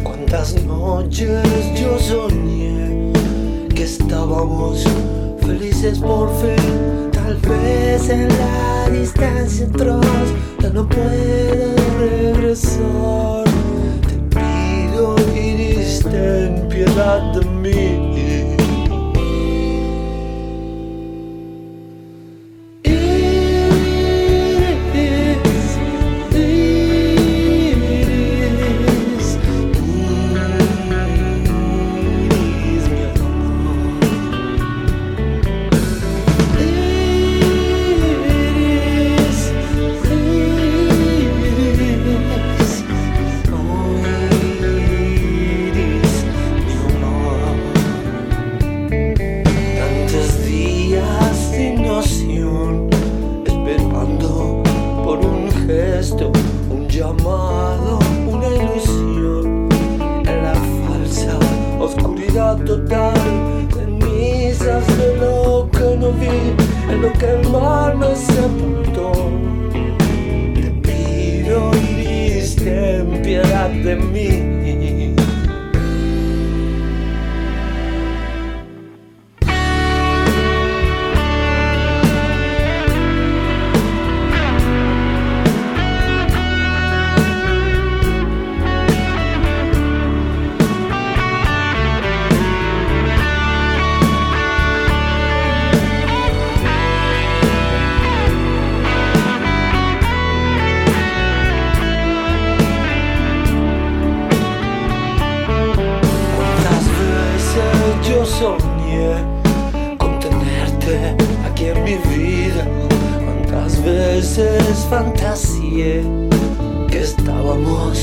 Cuántas 0.03 0.63
noches 0.65 1.45
yo 1.79 1.99
soñé 1.99 3.13
que 3.75 3.83
estábamos 3.83 4.85
felices 5.41 5.99
por 5.99 6.31
fin. 6.41 7.11
Tal 7.13 7.37
vez 7.37 8.09
en 8.09 8.29
la 8.29 8.89
distancia 8.91 9.67
atrás 9.67 10.01
ya 10.61 10.71
no 10.71 10.89
puedo 10.89 11.77
regresar. 11.99 13.45
Te 14.09 14.39
pido 14.39 15.17
iris, 15.35 16.01
ten 16.03 16.69
piedad 16.69 17.35
de 17.35 17.45
mí. 17.45 18.10
Soñé 108.39 109.15
con 109.99 110.19
tenerte 110.21 111.17
aquí 111.49 111.67
en 111.67 111.85
mi 111.85 111.97
vida. 112.15 112.65
Cuántas 113.25 113.83
veces 113.85 114.87
fantaseé 114.89 116.03
que 116.89 117.01
estábamos 117.01 118.03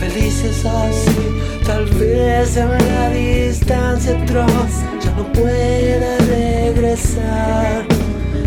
felices 0.00 0.64
así. 0.64 1.62
Tal 1.64 1.84
vez 1.86 2.56
en 2.56 2.70
la 2.70 3.10
distancia 3.10 4.20
atrás 4.20 4.82
ya 5.02 5.10
no 5.12 5.24
pueda 5.32 6.18
regresar. 6.18 7.86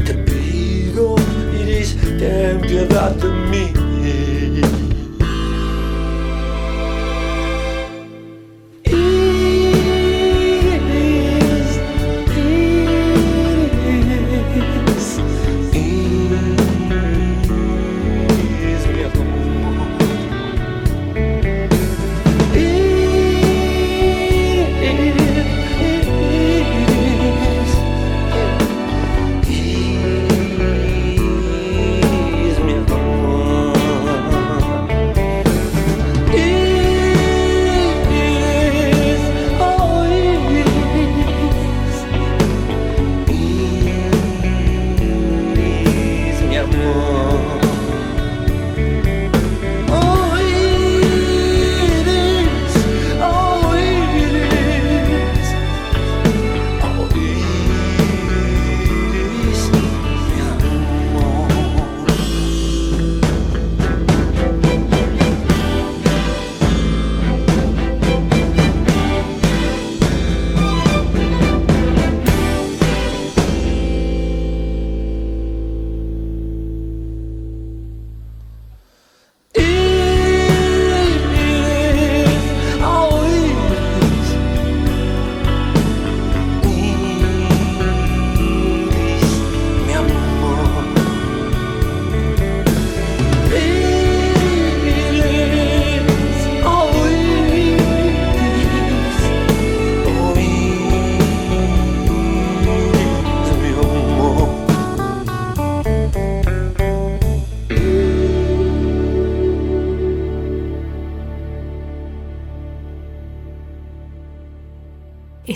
Te 0.06 0.13
pido, 0.13 1.15
Iris, 1.62 1.95
ten 2.19 2.60
piedad 2.62 3.12
de 3.12 3.30
mí. 3.49 3.85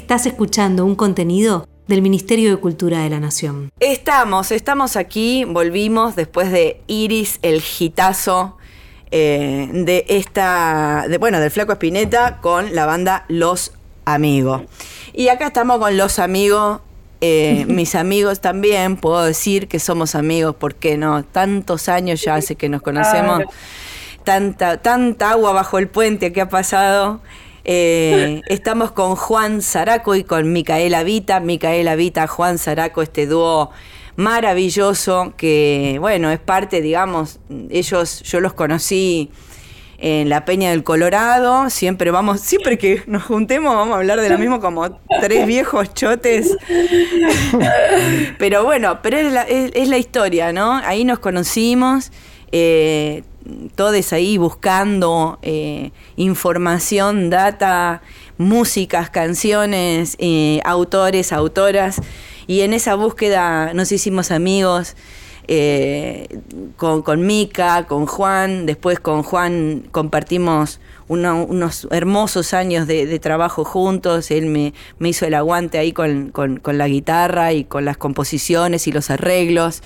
Estás 0.09 0.25
escuchando 0.25 0.85
un 0.85 0.95
contenido 0.95 1.67
del 1.85 2.01
Ministerio 2.01 2.49
de 2.49 2.57
Cultura 2.57 3.03
de 3.03 3.11
la 3.11 3.19
Nación. 3.19 3.69
Estamos, 3.79 4.51
estamos 4.51 4.95
aquí, 4.95 5.43
volvimos 5.43 6.15
después 6.15 6.51
de 6.51 6.81
Iris, 6.87 7.37
el 7.43 7.61
gitazo 7.61 8.57
eh, 9.11 9.69
de 9.71 10.05
esta, 10.09 11.05
de, 11.07 11.19
bueno, 11.19 11.39
del 11.39 11.51
Flaco 11.51 11.73
Espineta 11.73 12.39
con 12.41 12.73
la 12.73 12.87
banda 12.87 13.25
Los 13.27 13.73
Amigos. 14.05 14.63
Y 15.13 15.27
acá 15.27 15.45
estamos 15.45 15.77
con 15.77 15.95
Los 15.95 16.17
Amigos, 16.17 16.81
eh, 17.21 17.65
mis 17.69 17.93
amigos 17.93 18.41
también, 18.41 18.97
puedo 18.97 19.23
decir 19.23 19.67
que 19.67 19.77
somos 19.77 20.15
amigos, 20.15 20.55
¿por 20.55 20.73
qué 20.73 20.97
no? 20.97 21.23
Tantos 21.23 21.87
años 21.87 22.19
ya 22.23 22.33
hace 22.33 22.55
que 22.55 22.67
nos 22.67 22.81
conocemos, 22.81 23.43
tanta, 24.23 24.77
tanta 24.81 25.29
agua 25.29 25.53
bajo 25.53 25.77
el 25.77 25.87
puente 25.87 26.33
que 26.33 26.41
ha 26.41 26.49
pasado. 26.49 27.21
Eh, 27.71 28.41
estamos 28.47 28.91
con 28.93 29.15
Juan 29.15 29.61
Zaraco 29.61 30.15
y 30.15 30.23
con 30.23 30.51
Micaela 30.51 31.03
Vita. 31.03 31.39
Micaela 31.39 31.95
Vita, 31.95 32.25
Juan 32.25 32.57
Zaraco, 32.57 33.03
este 33.03 33.27
dúo 33.27 33.69
maravilloso 34.15 35.33
que, 35.37 35.97
bueno, 35.99 36.31
es 36.31 36.39
parte, 36.39 36.81
digamos, 36.81 37.39
ellos, 37.69 38.23
yo 38.23 38.39
los 38.41 38.53
conocí 38.53 39.29
en 39.99 40.29
la 40.29 40.45
Peña 40.45 40.71
del 40.71 40.83
Colorado. 40.83 41.69
Siempre 41.69 42.09
vamos, 42.09 42.41
siempre 42.41 42.79
que 42.79 43.03
nos 43.05 43.21
juntemos, 43.21 43.75
vamos 43.75 43.93
a 43.93 43.97
hablar 43.99 44.19
de 44.19 44.29
lo 44.29 44.39
mismo 44.39 44.59
como 44.59 44.89
tres 45.21 45.45
viejos 45.45 45.93
chotes. 45.93 46.57
pero 48.39 48.63
bueno, 48.63 48.99
pero 49.03 49.17
es 49.19 49.31
la, 49.31 49.43
es- 49.43 49.87
la 49.87 49.97
historia, 49.99 50.51
¿no? 50.53 50.73
Ahí 50.77 51.05
nos 51.05 51.19
conocimos. 51.19 52.11
Eh, 52.51 53.21
todos 53.75 54.13
ahí 54.13 54.37
buscando 54.37 55.39
eh, 55.41 55.91
información, 56.15 57.29
data, 57.29 58.01
músicas, 58.37 59.09
canciones, 59.09 60.15
eh, 60.19 60.61
autores, 60.65 61.31
autoras. 61.33 62.01
Y 62.47 62.61
en 62.61 62.73
esa 62.73 62.95
búsqueda 62.95 63.73
nos 63.73 63.91
hicimos 63.91 64.31
amigos 64.31 64.95
eh, 65.47 66.39
con, 66.77 67.01
con 67.01 67.25
Mica, 67.25 67.85
con 67.87 68.05
Juan. 68.05 68.65
Después 68.65 68.99
con 68.99 69.23
Juan 69.23 69.83
compartimos 69.91 70.79
uno- 71.07 71.43
unos 71.43 71.87
hermosos 71.91 72.53
años 72.53 72.85
de, 72.87 73.05
de 73.05 73.19
trabajo 73.19 73.65
juntos. 73.65 74.29
Él 74.31 74.45
me, 74.45 74.73
me 74.99 75.09
hizo 75.09 75.25
el 75.25 75.33
aguante 75.33 75.77
ahí 75.79 75.91
con, 75.91 76.29
con- 76.29 76.57
con 76.57 76.77
la 76.77 76.87
guitarra 76.87 77.53
y 77.53 77.63
con 77.63 77.83
las 77.85 77.97
composiciones 77.97 78.87
y 78.87 78.91
los 78.91 79.09
arreglos 79.09 79.81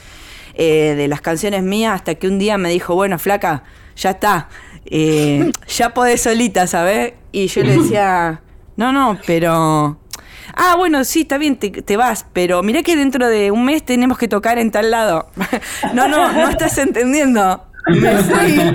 eh, 0.53 0.93
de 0.95 1.07
las 1.07 1.21
canciones 1.21 1.63
mías 1.63 1.93
hasta 1.93 2.15
que 2.15 2.27
un 2.27 2.39
día 2.39 2.57
me 2.57 2.69
dijo, 2.69 2.95
bueno, 2.95 3.19
flaca, 3.19 3.63
ya 3.95 4.11
está, 4.11 4.49
eh, 4.85 5.51
ya 5.67 5.93
podés 5.93 6.21
solita, 6.21 6.67
¿sabes? 6.67 7.13
Y 7.31 7.47
yo 7.47 7.63
le 7.63 7.77
decía, 7.77 8.41
no, 8.75 8.91
no, 8.91 9.19
pero... 9.25 9.99
Ah, 10.55 10.75
bueno, 10.77 11.03
sí, 11.03 11.21
está 11.21 11.39
bien, 11.39 11.55
te, 11.55 11.71
te 11.71 11.97
vas, 11.97 12.27
pero 12.31 12.61
mirá 12.61 12.83
que 12.83 12.95
dentro 12.95 13.27
de 13.27 13.49
un 13.49 13.65
mes 13.65 13.83
tenemos 13.83 14.17
que 14.19 14.27
tocar 14.27 14.59
en 14.59 14.69
tal 14.69 14.91
lado. 14.91 15.29
no, 15.93 16.07
no, 16.07 16.31
no 16.31 16.49
estás 16.49 16.77
entendiendo. 16.77 17.65
Me 17.87 18.17
fui. 18.17 18.73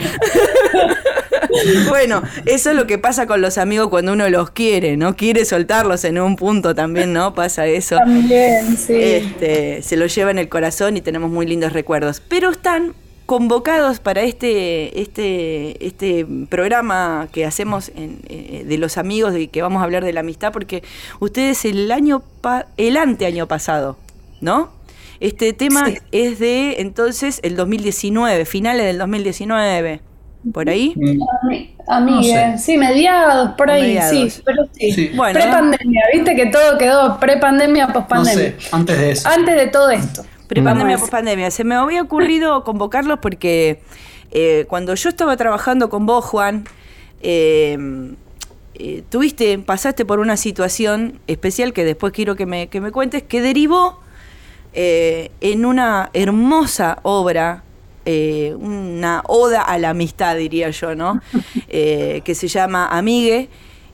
bueno, 1.88 2.22
eso 2.44 2.70
es 2.70 2.76
lo 2.76 2.86
que 2.86 2.98
pasa 2.98 3.26
con 3.26 3.40
los 3.40 3.58
amigos 3.58 3.88
cuando 3.88 4.12
uno 4.12 4.28
los 4.28 4.50
quiere, 4.50 4.96
¿no? 4.96 5.16
Quiere 5.16 5.44
soltarlos 5.44 6.04
en 6.04 6.18
un 6.20 6.36
punto 6.36 6.74
también, 6.74 7.12
¿no? 7.12 7.34
Pasa 7.34 7.66
eso. 7.66 7.96
También, 7.96 8.76
sí. 8.76 8.94
Este, 8.94 9.82
se 9.82 9.96
lo 9.96 10.06
lleva 10.06 10.30
en 10.30 10.38
el 10.38 10.48
corazón 10.48 10.96
y 10.96 11.00
tenemos 11.00 11.30
muy 11.30 11.46
lindos 11.46 11.72
recuerdos. 11.72 12.20
Pero 12.28 12.50
están 12.50 12.94
convocados 13.28 14.00
para 14.00 14.22
este, 14.22 15.02
este, 15.02 15.86
este 15.86 16.26
programa 16.48 17.28
que 17.30 17.44
hacemos 17.44 17.90
en, 17.94 18.20
eh, 18.26 18.64
de 18.66 18.78
los 18.78 18.96
amigos 18.96 19.34
de 19.34 19.48
que 19.48 19.60
vamos 19.60 19.82
a 19.82 19.84
hablar 19.84 20.02
de 20.02 20.14
la 20.14 20.20
amistad, 20.20 20.50
porque 20.50 20.82
ustedes 21.20 21.66
el 21.66 21.92
año 21.92 22.22
el 22.78 22.96
anteaño 22.96 23.46
pasado, 23.46 23.98
¿no? 24.40 24.77
Este 25.20 25.52
tema 25.52 25.88
es 26.12 26.38
de 26.38 26.80
entonces 26.80 27.40
el 27.42 27.56
2019, 27.56 28.44
finales 28.44 28.86
del 28.86 28.98
2019. 28.98 30.00
¿Por 30.52 30.70
ahí? 30.70 30.94
Amigue, 31.88 32.56
sí, 32.58 32.78
mediados, 32.78 33.50
por 33.56 33.70
ahí, 33.70 33.98
sí, 34.08 34.40
pero 34.44 34.68
sí. 34.72 35.10
Bueno, 35.16 35.38
Prepandemia, 35.38 36.02
viste 36.12 36.36
que 36.36 36.46
todo 36.46 36.78
quedó 36.78 37.18
prepandemia, 37.18 37.88
pospandemia. 37.88 38.54
No 38.54 38.60
sé, 38.60 38.68
antes 38.70 38.98
de 38.98 39.10
eso. 39.10 39.28
Antes 39.28 39.56
de 39.56 39.66
todo 39.66 39.90
esto. 39.90 40.24
Prepandemia, 40.46 40.96
pospandemia. 40.96 41.50
Se 41.50 41.64
me 41.64 41.74
había 41.74 42.02
ocurrido 42.02 42.62
convocarlos 42.64 43.18
porque 43.18 43.82
eh, 44.30 44.66
cuando 44.68 44.94
yo 44.94 45.08
estaba 45.08 45.36
trabajando 45.36 45.90
con 45.90 46.06
vos, 46.06 46.24
Juan, 46.24 46.64
eh, 47.20 47.76
eh, 48.74 49.02
tuviste, 49.08 49.58
pasaste 49.58 50.04
por 50.04 50.20
una 50.20 50.36
situación 50.36 51.18
especial 51.26 51.72
que 51.72 51.84
después 51.84 52.12
quiero 52.12 52.36
que 52.36 52.46
me, 52.46 52.68
que 52.68 52.80
me 52.80 52.92
cuentes, 52.92 53.24
que 53.24 53.42
derivó 53.42 53.98
en 54.80 55.64
una 55.64 56.10
hermosa 56.12 56.98
obra 57.02 57.64
eh, 58.10 58.54
una 58.58 59.22
oda 59.26 59.60
a 59.60 59.76
la 59.76 59.90
amistad, 59.90 60.34
diría 60.34 60.70
yo, 60.70 60.94
¿no? 60.94 61.20
Eh, 61.68 62.22
que 62.24 62.34
se 62.34 62.48
llama 62.48 62.86
Amigue. 62.86 63.50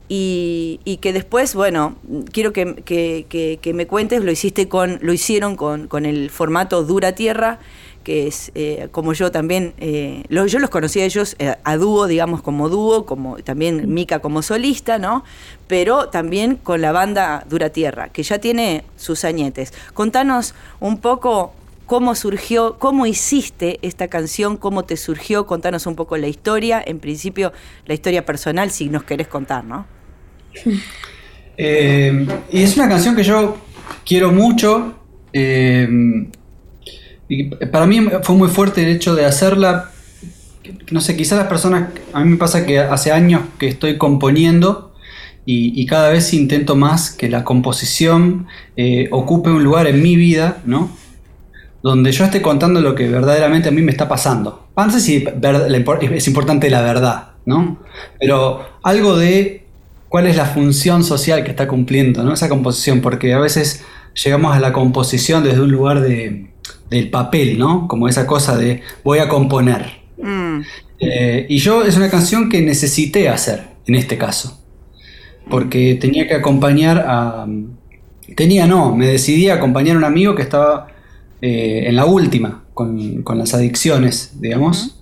Y, 0.07 0.99
que 1.01 1.11
después, 1.11 1.53
bueno, 1.53 1.97
quiero 2.31 2.53
que, 2.53 3.73
me 3.73 3.87
cuentes, 3.87 4.23
lo 4.23 4.31
hiciste 4.31 4.69
con, 4.69 4.99
lo 5.01 5.11
hicieron 5.11 5.57
con, 5.57 5.87
con 5.87 6.05
el 6.05 6.29
formato 6.29 6.83
Dura 6.83 7.13
Tierra, 7.13 7.59
que 8.05 8.27
es 8.27 8.51
eh, 8.55 8.87
como 8.91 9.11
yo 9.11 9.31
también, 9.31 9.73
yo 10.29 10.59
los 10.59 10.69
conocí 10.69 11.01
a 11.01 11.05
ellos 11.05 11.35
a 11.63 11.75
dúo, 11.75 12.07
digamos, 12.07 12.41
como 12.41 12.69
dúo, 12.69 13.05
como 13.05 13.37
también 13.37 13.93
Mica 13.93 14.19
como 14.19 14.41
solista, 14.41 14.99
¿no? 14.99 15.25
Pero 15.67 16.07
también 16.09 16.55
con 16.55 16.81
la 16.81 16.93
banda 16.93 17.45
Dura 17.49 17.71
Tierra, 17.71 18.09
que 18.09 18.23
ya 18.23 18.39
tiene 18.39 18.85
sus 18.95 19.25
añetes. 19.25 19.73
Contanos 19.93 20.53
un 20.79 20.99
poco 20.99 21.53
cómo 21.85 22.15
surgió, 22.15 22.77
cómo 22.77 23.05
hiciste 23.05 23.79
esta 23.81 24.07
canción, 24.07 24.57
cómo 24.57 24.85
te 24.85 24.97
surgió, 24.97 25.45
contanos 25.45 25.85
un 25.85 25.95
poco 25.95 26.17
la 26.17 26.27
historia, 26.27 26.83
en 26.85 26.99
principio 26.99 27.53
la 27.85 27.93
historia 27.93 28.25
personal, 28.25 28.71
si 28.71 28.89
nos 28.89 29.03
querés 29.03 29.27
contar, 29.27 29.63
¿no? 29.63 29.85
Eh, 31.57 32.27
y 32.51 32.63
es 32.63 32.75
una 32.75 32.89
canción 32.89 33.15
que 33.15 33.23
yo 33.23 33.57
quiero 34.05 34.31
mucho. 34.31 34.95
Y 37.27 37.45
para 37.45 37.85
mí 37.85 38.07
fue 38.23 38.35
muy 38.35 38.49
fuerte 38.49 38.83
el 38.83 38.95
hecho 38.95 39.15
de 39.15 39.25
hacerla. 39.25 39.91
No 40.91 41.01
sé, 41.01 41.15
quizás 41.15 41.37
las 41.37 41.47
personas. 41.47 41.89
A 42.13 42.23
mí 42.23 42.31
me 42.31 42.37
pasa 42.37 42.65
que 42.65 42.79
hace 42.79 43.11
años 43.11 43.41
que 43.57 43.67
estoy 43.67 43.97
componiendo 43.97 44.93
y, 45.45 45.85
cada 45.85 46.09
vez 46.09 46.33
intento 46.33 46.75
más 46.75 47.11
que 47.11 47.29
la 47.29 47.43
composición 47.43 48.47
eh, 48.77 49.07
ocupe 49.11 49.51
un 49.51 49.63
lugar 49.63 49.85
en 49.85 50.01
mi 50.01 50.15
vida, 50.15 50.61
¿no? 50.65 50.89
donde 51.85 52.11
yo 52.11 52.25
esté 52.25 52.41
contando 52.41 52.81
lo 52.81 52.95
que 52.95 53.07
verdaderamente 53.07 53.69
a 53.69 53.71
mí 53.71 53.83
me 53.83 53.91
está 53.91 54.09
pasando. 54.09 54.69
No 54.75 54.89
sé 54.89 54.99
si 54.99 55.23
es 55.23 56.27
importante 56.27 56.67
la 56.71 56.81
verdad, 56.81 57.33
¿no? 57.45 57.77
Pero 58.19 58.65
algo 58.81 59.15
de 59.15 59.67
cuál 60.09 60.25
es 60.25 60.35
la 60.35 60.45
función 60.45 61.03
social 61.03 61.43
que 61.43 61.51
está 61.51 61.67
cumpliendo, 61.67 62.23
¿no? 62.23 62.33
Esa 62.33 62.49
composición, 62.49 63.01
porque 63.01 63.35
a 63.35 63.39
veces 63.39 63.83
llegamos 64.15 64.55
a 64.55 64.59
la 64.59 64.73
composición 64.73 65.43
desde 65.43 65.61
un 65.61 65.71
lugar 65.71 66.01
de, 66.01 66.47
del 66.89 67.09
papel, 67.09 67.57
¿no? 67.57 67.87
Como 67.87 68.07
esa 68.07 68.27
cosa 68.27 68.57
de 68.57 68.81
voy 69.03 69.19
a 69.19 69.27
componer. 69.27 70.01
Mm. 70.17 70.61
Eh, 70.99 71.45
y 71.49 71.57
yo 71.57 71.83
es 71.83 71.97
una 71.97 72.09
canción 72.09 72.49
que 72.49 72.61
necesité 72.61 73.27
hacer 73.29 73.63
en 73.85 73.95
este 73.95 74.17
caso, 74.17 74.59
porque 75.49 75.95
tenía 75.95 76.27
que 76.27 76.35
acompañar 76.35 77.03
a... 77.07 77.47
Tenía, 78.35 78.65
no, 78.65 78.95
me 78.95 79.05
decidí 79.05 79.49
a 79.49 79.55
acompañar 79.55 79.95
a 79.95 79.99
un 79.99 80.05
amigo 80.05 80.33
que 80.33 80.41
estaba 80.41 80.87
eh, 81.41 81.83
en 81.85 81.95
la 81.95 82.05
última, 82.05 82.63
con, 82.73 83.23
las 83.35 83.53
adicciones, 83.53 84.33
digamos. 84.39 84.99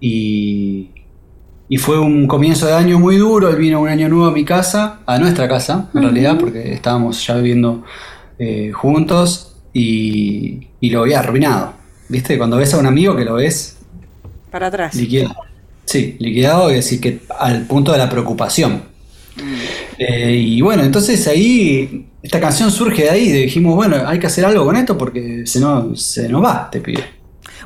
y, 0.00 0.90
fue 1.78 1.98
un 1.98 2.26
comienzo 2.26 2.66
de 2.66 2.74
año 2.74 2.98
muy 2.98 3.16
duro. 3.16 3.48
Él 3.48 3.56
vino 3.56 3.80
un 3.80 3.88
año 3.88 4.08
nuevo 4.08 4.26
a 4.26 4.32
mi 4.32 4.44
casa, 4.44 5.00
a 5.06 5.18
nuestra 5.18 5.48
casa, 5.48 5.88
en 5.94 6.02
realidad, 6.02 6.36
porque 6.38 6.72
estábamos 6.72 7.24
ya 7.24 7.36
viviendo 7.36 7.84
eh, 8.38 8.72
juntos 8.72 9.49
y, 9.72 10.68
lo 10.80 11.02
había 11.02 11.20
arruinado. 11.20 11.74
¿Viste? 12.08 12.36
Cuando 12.36 12.56
ves 12.56 12.74
a 12.74 12.78
un 12.78 12.86
amigo 12.86 13.14
que 13.16 13.24
lo 13.24 13.34
ves. 13.34 13.76
Para 14.50 14.66
atrás. 14.66 14.94
Liquidado. 14.94 15.36
Sí, 15.84 16.16
liquidado, 16.18 16.70
es 16.70 16.76
decir, 16.76 17.00
que 17.00 17.20
al 17.38 17.66
punto 17.66 17.92
de 17.92 17.98
la 17.98 18.08
preocupación. 18.08 18.82
Mm. 19.36 19.54
Eh, 19.98 20.36
y 20.36 20.60
bueno, 20.60 20.82
entonces 20.82 21.26
ahí 21.28 22.06
esta 22.22 22.40
canción 22.40 22.70
surge 22.70 23.04
de 23.04 23.10
ahí, 23.10 23.32
dijimos, 23.32 23.74
bueno, 23.74 23.96
hay 24.06 24.18
que 24.18 24.26
hacer 24.26 24.44
algo 24.44 24.64
con 24.64 24.76
esto 24.76 24.96
porque 24.98 25.46
se 25.46 25.60
nos, 25.60 26.02
se 26.02 26.28
nos 26.28 26.44
va, 26.44 26.70
te 26.70 26.80
pide. 26.80 27.04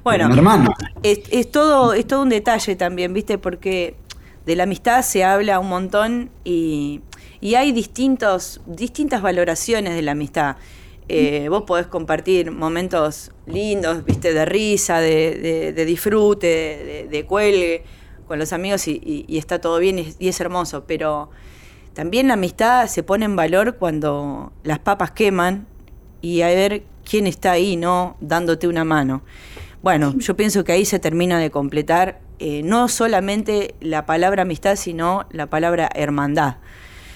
Bueno, 0.02 0.32
hermano. 0.32 0.72
Es, 1.02 1.50
todo, 1.50 1.94
es 1.94 2.06
todo 2.06 2.22
un 2.22 2.28
detalle 2.28 2.76
también, 2.76 3.12
¿viste? 3.14 3.38
Porque 3.38 3.96
de 4.46 4.54
la 4.54 4.64
amistad 4.64 5.02
se 5.02 5.24
habla 5.24 5.58
un 5.58 5.68
montón 5.68 6.30
y, 6.44 7.00
hay 7.42 7.72
distintos, 7.72 8.60
distintas 8.66 9.22
valoraciones 9.22 9.94
de 9.94 10.02
la 10.02 10.12
amistad. 10.12 10.56
Eh, 11.08 11.48
vos 11.50 11.64
podés 11.64 11.86
compartir 11.86 12.50
momentos 12.50 13.30
lindos, 13.46 14.04
viste, 14.04 14.32
de 14.32 14.44
risa, 14.44 15.00
de, 15.00 15.84
disfrute, 15.86 17.08
de, 17.10 17.26
cuelgue 17.26 17.84
con 18.26 18.38
los 18.38 18.52
amigos 18.54 18.88
y, 18.88 19.26
está 19.28 19.60
todo 19.60 19.78
bien 19.78 20.14
y 20.18 20.28
es 20.28 20.40
hermoso, 20.40 20.84
pero 20.86 21.30
también 21.92 22.28
la 22.28 22.34
amistad 22.34 22.86
se 22.88 23.02
pone 23.02 23.24
en 23.24 23.36
valor 23.36 23.76
cuando 23.76 24.52
las 24.62 24.78
papas 24.78 25.10
queman 25.10 25.66
y 26.22 26.40
a 26.40 26.48
ver 26.48 26.84
quién 27.08 27.26
está 27.26 27.52
ahí, 27.52 27.76
¿no? 27.76 28.16
Dándote 28.20 28.66
una 28.66 28.84
mano. 28.84 29.22
Bueno, 29.82 30.14
yo 30.18 30.34
pienso 30.34 30.64
que 30.64 30.72
ahí 30.72 30.86
se 30.86 30.98
termina 30.98 31.38
de 31.38 31.50
completar 31.50 32.20
eh, 32.38 32.62
no 32.64 32.88
solamente 32.88 33.74
la 33.80 34.06
palabra 34.06 34.42
amistad, 34.42 34.76
sino 34.76 35.26
la 35.30 35.46
palabra 35.46 35.90
hermandad. 35.94 36.56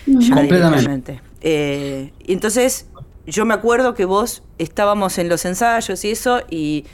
Completamente. 0.05 1.21
Eh, 1.41 2.13
entonces, 2.27 2.88
yo 3.29 3.45
me 3.45 3.55
acuerdo 3.55 3.95
que 3.95 4.05
vos 4.05 4.43
estábamos 4.59 5.19
en 5.19 5.29
los 5.29 5.45
ensayos 5.45 6.05
y 6.05 6.11
eso, 6.11 6.41
y, 6.51 6.85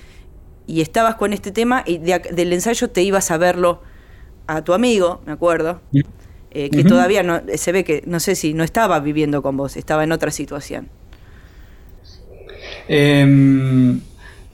estabas 0.66 1.14
con 1.14 1.32
este 1.32 1.52
tema, 1.52 1.84
y 1.86 1.98
del 1.98 2.52
ensayo 2.52 2.88
te 2.88 3.02
ibas 3.02 3.30
a 3.30 3.36
verlo 3.38 3.82
a 4.46 4.62
tu 4.62 4.72
amigo, 4.72 5.22
me 5.26 5.32
acuerdo. 5.32 5.80
Eh, 6.50 6.70
que 6.70 6.84
todavía 6.84 7.22
no, 7.22 7.40
se 7.54 7.72
ve 7.72 7.84
que, 7.84 8.02
no 8.06 8.20
sé 8.20 8.34
si 8.34 8.54
no 8.54 8.64
estaba 8.64 9.00
viviendo 9.00 9.42
con 9.42 9.56
vos, 9.56 9.76
estaba 9.76 10.04
en 10.04 10.12
otra 10.12 10.30
situación. 10.30 10.88
Em, 12.88 14.00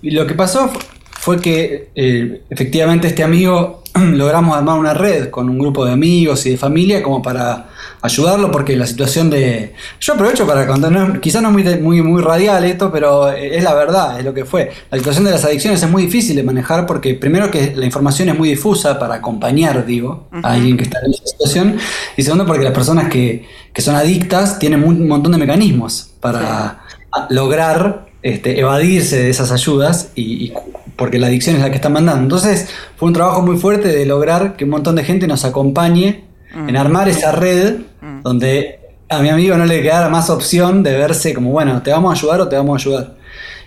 lo 0.02 0.26
que 0.26 0.34
pasó 0.34 0.70
fue 1.10 1.40
que 1.40 1.90
eh, 1.94 2.42
efectivamente 2.48 3.08
este 3.08 3.22
amigo 3.22 3.82
logramos 4.12 4.56
armar 4.56 4.78
una 4.78 4.94
red 4.94 5.30
con 5.30 5.48
un 5.48 5.58
grupo 5.58 5.84
de 5.84 5.92
amigos 5.92 6.46
y 6.46 6.50
de 6.50 6.56
familia 6.56 7.02
como 7.02 7.22
para 7.22 7.68
ayudarlo 8.02 8.50
porque 8.50 8.76
la 8.76 8.86
situación 8.86 9.30
de... 9.30 9.74
Yo 10.00 10.14
aprovecho 10.14 10.46
para 10.46 10.66
contar, 10.66 11.20
quizás 11.20 11.42
no 11.42 11.48
es 11.58 11.80
muy, 11.80 11.80
muy, 11.80 12.02
muy 12.02 12.22
radial 12.22 12.64
esto, 12.64 12.90
pero 12.90 13.30
es 13.30 13.62
la 13.62 13.74
verdad, 13.74 14.18
es 14.18 14.24
lo 14.24 14.32
que 14.32 14.44
fue. 14.44 14.70
La 14.90 14.98
situación 14.98 15.24
de 15.24 15.30
las 15.30 15.44
adicciones 15.44 15.82
es 15.82 15.90
muy 15.90 16.04
difícil 16.04 16.36
de 16.36 16.42
manejar 16.42 16.86
porque 16.86 17.14
primero 17.14 17.50
que 17.50 17.74
la 17.74 17.84
información 17.84 18.28
es 18.28 18.38
muy 18.38 18.48
difusa 18.48 18.98
para 18.98 19.16
acompañar, 19.16 19.84
digo, 19.84 20.28
a 20.42 20.52
alguien 20.52 20.76
que 20.76 20.84
está 20.84 20.98
en 21.04 21.12
esa 21.12 21.26
situación, 21.26 21.76
y 22.16 22.22
segundo 22.22 22.46
porque 22.46 22.64
las 22.64 22.72
personas 22.72 23.08
que, 23.08 23.46
son 23.78 23.96
adictas 23.96 24.58
tienen 24.58 24.84
un 24.84 25.08
montón 25.08 25.32
de 25.32 25.38
mecanismos 25.38 26.10
para 26.20 26.82
lograr 27.30 28.10
este, 28.22 28.60
evadirse 28.60 29.16
de 29.16 29.30
esas 29.30 29.52
ayudas 29.52 30.10
y, 30.14 30.52
porque 30.96 31.18
la 31.18 31.28
adicción 31.28 31.56
es 31.56 31.62
la 31.62 31.70
que 31.70 31.76
están 31.76 31.94
mandando. 31.94 32.22
Entonces 32.22 32.68
fue 32.96 33.08
un 33.08 33.14
trabajo 33.14 33.40
muy 33.40 33.56
fuerte 33.56 33.88
de 33.88 34.04
lograr 34.04 34.56
que 34.56 34.64
un 34.64 34.70
montón 34.70 34.96
de 34.96 35.04
gente 35.04 35.26
nos 35.26 35.46
acompañe 35.46 36.24
en 36.54 36.76
armar 36.76 37.08
esa 37.08 37.32
red 37.32 37.80
donde 38.22 38.80
a 39.08 39.20
mi 39.20 39.28
amigo 39.28 39.56
no 39.56 39.66
le 39.66 39.82
quedara 39.82 40.08
más 40.08 40.30
opción 40.30 40.82
de 40.82 40.92
verse 40.92 41.34
como, 41.34 41.50
bueno, 41.50 41.82
te 41.82 41.90
vamos 41.90 42.14
a 42.14 42.18
ayudar 42.18 42.40
o 42.40 42.48
te 42.48 42.56
vamos 42.56 42.78
a 42.78 42.88
ayudar. 42.88 43.16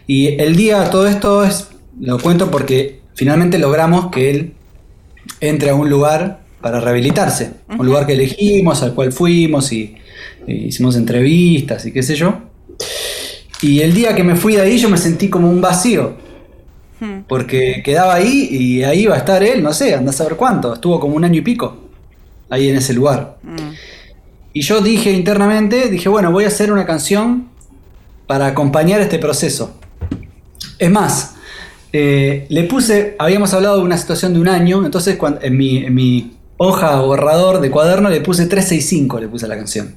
Y 0.07 0.39
el 0.41 0.55
día, 0.55 0.89
todo 0.89 1.05
esto 1.05 1.43
es, 1.43 1.69
lo 1.99 2.17
cuento 2.17 2.49
porque 2.49 3.01
finalmente 3.13 3.59
logramos 3.59 4.09
que 4.09 4.29
él 4.29 4.53
entre 5.41 5.69
a 5.69 5.75
un 5.75 5.89
lugar 5.89 6.39
para 6.61 6.79
rehabilitarse, 6.79 7.51
un 7.77 7.85
lugar 7.85 8.05
que 8.05 8.13
elegimos, 8.13 8.83
al 8.83 8.93
cual 8.93 9.11
fuimos 9.11 9.71
y, 9.73 9.95
hicimos 10.47 10.95
entrevistas 10.95 11.85
y 11.85 11.91
qué 11.91 12.03
sé 12.03 12.15
yo. 12.15 12.35
Y 13.61 13.81
el 13.81 13.93
día 13.93 14.15
que 14.15 14.23
me 14.23 14.35
fui 14.35 14.55
de 14.55 14.61
ahí 14.61 14.77
yo 14.77 14.89
me 14.89 14.97
sentí 14.97 15.29
como 15.29 15.49
un 15.49 15.61
vacío, 15.61 16.15
porque 17.27 17.81
quedaba 17.83 18.13
ahí 18.13 18.47
y 18.49 18.83
ahí 18.83 19.01
iba 19.01 19.15
a 19.15 19.17
estar 19.17 19.43
él, 19.43 19.61
no 19.61 19.73
sé, 19.73 19.93
anda 19.93 20.11
a 20.11 20.13
saber 20.13 20.37
cuánto, 20.37 20.73
estuvo 20.73 21.01
como 21.01 21.15
un 21.15 21.25
año 21.25 21.39
y 21.39 21.41
pico 21.41 21.82
ahí 22.53 22.69
en 22.69 22.77
ese 22.77 22.93
lugar. 22.93 23.37
Mm. 23.43 23.73
Y 24.53 24.61
yo 24.61 24.81
dije 24.81 25.11
internamente, 25.11 25.89
dije, 25.89 26.09
bueno, 26.09 26.31
voy 26.31 26.45
a 26.45 26.47
hacer 26.47 26.71
una 26.71 26.85
canción 26.85 27.49
para 28.27 28.47
acompañar 28.47 29.01
este 29.01 29.17
proceso. 29.17 29.75
Es 30.77 30.91
más, 30.91 31.33
eh, 31.91 32.45
le 32.49 32.63
puse, 32.63 33.15
habíamos 33.17 33.53
hablado 33.53 33.77
de 33.77 33.83
una 33.83 33.97
situación 33.97 34.33
de 34.33 34.39
un 34.39 34.47
año, 34.47 34.85
entonces 34.85 35.17
en, 35.41 35.57
mi, 35.57 35.77
en 35.77 35.93
mi 35.95 36.33
hoja 36.57 37.01
borrador 37.01 37.61
de 37.61 37.71
cuaderno 37.71 38.09
le 38.09 38.21
puse 38.21 38.45
365, 38.45 39.19
le 39.19 39.27
puse 39.27 39.45
a 39.45 39.49
la 39.49 39.55
canción. 39.55 39.95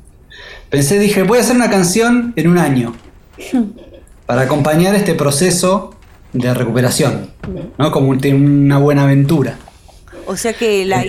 Pensé, 0.71 0.99
dije, 0.99 1.23
voy 1.23 1.39
a 1.39 1.43
hacer 1.43 1.57
una 1.57 1.71
canción 1.71 2.33
en 2.37 2.49
un 2.49 2.59
año 2.59 2.95
para 4.25 4.43
acompañar 4.43 4.95
este 4.95 5.15
proceso 5.15 5.95
de 6.33 6.53
recuperación, 6.55 7.31
¿no? 7.79 7.91
Como 7.93 8.09
una 8.09 8.79
buena 8.79 9.05
aventura. 9.05 9.59
O 10.27 10.37
sea 10.37 10.53
que 10.53 10.85
la, 10.85 11.05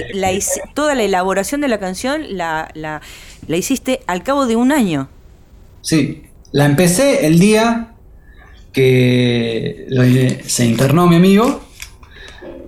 toda 0.74 0.96
la 0.96 1.04
elaboración 1.04 1.62
de 1.62 1.68
la 1.68 1.80
canción 1.80 2.38
la, 2.38 2.70
la, 2.74 3.02
hiciste 3.48 4.02
al 4.08 4.24
cabo 4.24 4.46
de 4.46 4.56
un 4.56 4.72
año. 4.72 5.10
Sí, 5.82 6.24
la 6.52 6.66
empecé 6.66 7.26
el 7.26 7.40
día 7.40 7.94
que 8.74 10.42
se 10.46 10.66
internó 10.66 11.08
mi 11.08 11.16
amigo 11.16 11.62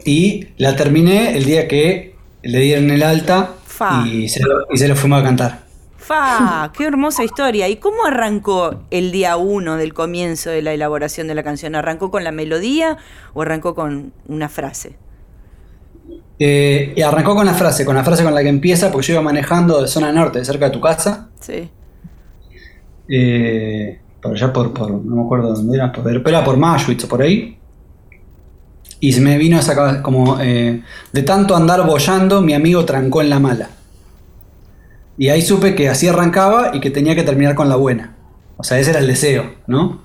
y 0.05 0.47
la 0.57 0.75
terminé 0.75 1.37
el 1.37 1.45
día 1.45 1.67
que 1.67 2.15
le 2.41 2.59
dieron 2.59 2.89
el 2.89 3.03
alta 3.03 3.55
y 4.05 4.27
se, 4.27 4.41
lo, 4.41 4.67
y 4.71 4.77
se 4.77 4.87
lo 4.87 4.95
fuimos 4.95 5.21
a 5.21 5.23
cantar. 5.23 5.69
¡Fa! 5.97 6.71
¡Qué 6.75 6.85
hermosa 6.85 7.23
historia! 7.23 7.67
¿Y 7.67 7.75
cómo 7.75 8.05
arrancó 8.05 8.81
el 8.89 9.11
día 9.11 9.37
uno 9.37 9.77
del 9.77 9.93
comienzo 9.93 10.49
de 10.49 10.63
la 10.63 10.73
elaboración 10.73 11.27
de 11.27 11.35
la 11.35 11.43
canción? 11.43 11.75
¿Arrancó 11.75 12.09
con 12.09 12.23
la 12.23 12.31
melodía 12.31 12.97
o 13.35 13.43
arrancó 13.43 13.75
con 13.75 14.11
una 14.27 14.49
frase? 14.49 14.95
Eh, 16.41 16.93
y 16.95 17.01
arrancó 17.01 17.35
con 17.35 17.45
la 17.45 17.53
frase, 17.53 17.83
con 17.83 17.95
la 17.95 18.03
frase 18.03 18.23
con 18.23 18.33
la 18.33 18.41
que 18.41 18.47
empieza, 18.47 18.89
porque 18.91 19.07
yo 19.07 19.13
iba 19.15 19.21
manejando 19.21 19.81
de 19.81 19.89
zona 19.89 20.11
norte, 20.13 20.43
cerca 20.45 20.65
de 20.65 20.71
tu 20.71 20.79
casa. 20.79 21.27
Sí. 21.41 21.69
Eh, 23.09 23.99
por 24.21 24.33
allá 24.33 24.53
por, 24.53 24.89
no 24.89 25.15
me 25.15 25.23
acuerdo 25.23 25.53
dónde 25.53 25.75
era, 25.75 25.91
por, 25.91 26.03
pero 26.03 26.29
era 26.29 26.43
por 26.43 26.55
Mashwitz 26.55 27.03
o 27.03 27.07
por 27.09 27.21
ahí. 27.21 27.57
Y 29.01 29.11
se 29.11 29.21
me 29.21 29.37
vino 29.37 29.59
esa 29.59 30.01
como 30.01 30.39
eh, 30.41 30.81
de 31.11 31.23
tanto 31.23 31.55
andar 31.55 31.85
bollando, 31.85 32.41
mi 32.41 32.53
amigo 32.53 32.85
trancó 32.85 33.21
en 33.21 33.29
la 33.29 33.39
mala. 33.39 33.69
Y 35.17 35.27
ahí 35.29 35.41
supe 35.41 35.75
que 35.75 35.89
así 35.89 36.07
arrancaba 36.07 36.71
y 36.73 36.79
que 36.79 36.91
tenía 36.91 37.15
que 37.15 37.23
terminar 37.23 37.55
con 37.55 37.67
la 37.67 37.75
buena. 37.75 38.15
O 38.55 38.63
sea, 38.63 38.79
ese 38.79 38.91
era 38.91 38.99
el 38.99 39.07
deseo, 39.07 39.55
¿no? 39.67 40.01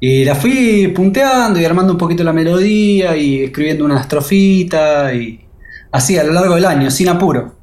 Y 0.00 0.24
la 0.24 0.34
fui 0.36 0.88
punteando 0.88 1.60
y 1.60 1.64
armando 1.64 1.92
un 1.92 1.98
poquito 1.98 2.22
la 2.22 2.32
melodía 2.32 3.16
y 3.16 3.42
escribiendo 3.42 3.84
una 3.84 4.00
estrofita 4.00 5.12
y 5.14 5.47
así 5.90 6.18
a 6.18 6.24
lo 6.24 6.32
largo 6.32 6.54
del 6.54 6.64
año, 6.64 6.90
sin 6.90 7.08
apuro. 7.08 7.54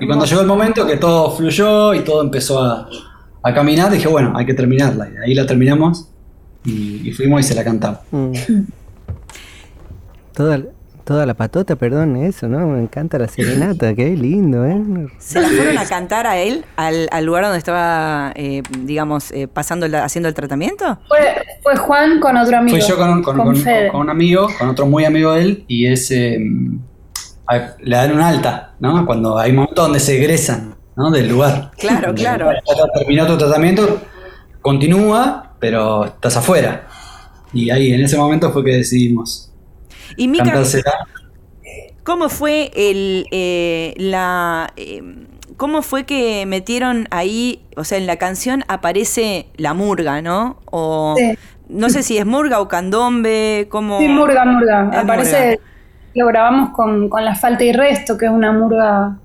Y 0.00 0.06
cuando 0.06 0.24
llegó 0.24 0.40
el 0.40 0.46
momento 0.46 0.86
que 0.86 0.96
todo 0.96 1.30
fluyó 1.30 1.94
y 1.94 2.00
todo 2.00 2.22
empezó 2.22 2.62
a, 2.62 2.88
caminar, 3.54 3.90
dije, 3.90 4.08
bueno, 4.08 4.32
hay 4.36 4.46
que 4.46 4.54
terminarla. 4.54 5.08
Y 5.08 5.30
ahí 5.30 5.34
la 5.34 5.46
terminamos 5.46 6.08
y, 6.64 7.12
fuimos 7.12 7.40
y 7.40 7.44
se 7.44 7.54
la 7.54 7.62
cantamos. 7.62 8.00
Mm. 8.10 8.32
Toda, 10.34 10.60
Toda 11.04 11.26
la 11.26 11.34
patota, 11.34 11.76
perdón, 11.76 12.16
eso, 12.16 12.48
¿no? 12.48 12.66
Me 12.66 12.80
encanta 12.80 13.18
la 13.18 13.28
serenata, 13.28 13.94
qué 13.94 14.16
lindo, 14.16 14.64
¿eh? 14.64 14.82
¿Se 15.18 15.38
la 15.38 15.48
fueron 15.48 15.76
a 15.76 15.84
cantar 15.84 16.26
a 16.26 16.38
él, 16.38 16.64
al, 16.76 17.26
lugar 17.26 17.44
donde 17.44 17.58
estaba, 17.58 18.32
eh, 18.34 18.62
digamos, 18.80 19.30
eh, 19.32 19.46
pasando, 19.46 19.86
haciendo 19.98 20.30
el 20.30 20.34
tratamiento? 20.34 20.98
Fue, 21.06 21.18
fue, 21.62 21.76
Juan 21.76 22.20
con 22.20 22.38
otro 22.38 22.56
amigo. 22.56 22.78
Fue 22.78 22.88
yo 22.88 22.96
con, 22.96 23.22
con, 23.22 23.38
un 23.38 24.08
amigo, 24.08 24.48
con 24.58 24.68
otro 24.70 24.86
muy 24.86 25.04
amigo 25.04 25.32
de 25.32 25.42
él, 25.42 25.64
y 25.68 25.88
ese 25.88 26.38
le 27.80 27.96
dan 27.96 28.12
un 28.12 28.20
alta, 28.20 28.74
¿no? 28.80 29.04
Cuando 29.06 29.38
hay 29.38 29.50
un 29.50 29.56
momento 29.56 29.82
donde 29.82 30.00
se 30.00 30.16
egresan, 30.16 30.74
¿no? 30.96 31.10
Del 31.10 31.28
lugar. 31.28 31.70
Claro, 31.78 32.14
claro. 32.14 32.50
Terminó 32.94 33.26
tu 33.26 33.36
tratamiento, 33.36 34.00
continúa, 34.60 35.54
pero 35.58 36.04
estás 36.04 36.36
afuera. 36.36 36.88
Y 37.52 37.70
ahí, 37.70 37.92
en 37.92 38.02
ese 38.02 38.16
momento 38.16 38.50
fue 38.50 38.64
que 38.64 38.76
decidimos 38.76 39.54
y 40.16 40.28
Mica, 40.28 40.62
¿cómo 42.02 42.28
fue 42.28 42.70
el, 42.74 43.26
eh, 43.30 43.94
la... 43.96 44.72
Eh, 44.76 45.02
¿Cómo 45.56 45.82
fue 45.82 46.02
que 46.04 46.46
metieron 46.46 47.06
ahí, 47.12 47.62
o 47.76 47.84
sea, 47.84 47.96
en 47.96 48.08
la 48.08 48.16
canción 48.16 48.64
aparece 48.66 49.46
la 49.56 49.72
murga, 49.72 50.20
¿no? 50.20 50.58
O 50.64 51.14
no 51.68 51.90
sé 51.90 52.02
si 52.02 52.18
es 52.18 52.26
murga 52.26 52.60
o 52.60 52.66
candombe, 52.66 53.68
¿cómo? 53.70 54.00
Sí, 54.00 54.08
murga, 54.08 54.44
murga. 54.44 54.90
Aparece, 54.92 55.60
lo 56.14 56.26
grabamos 56.26 56.70
con, 56.70 57.10
La 57.24 57.34
Falta 57.34 57.64
y 57.64 57.72
Resto, 57.72 58.16
que 58.16 58.26
es 58.26 58.30
una 58.30 58.52
murga 58.52 59.18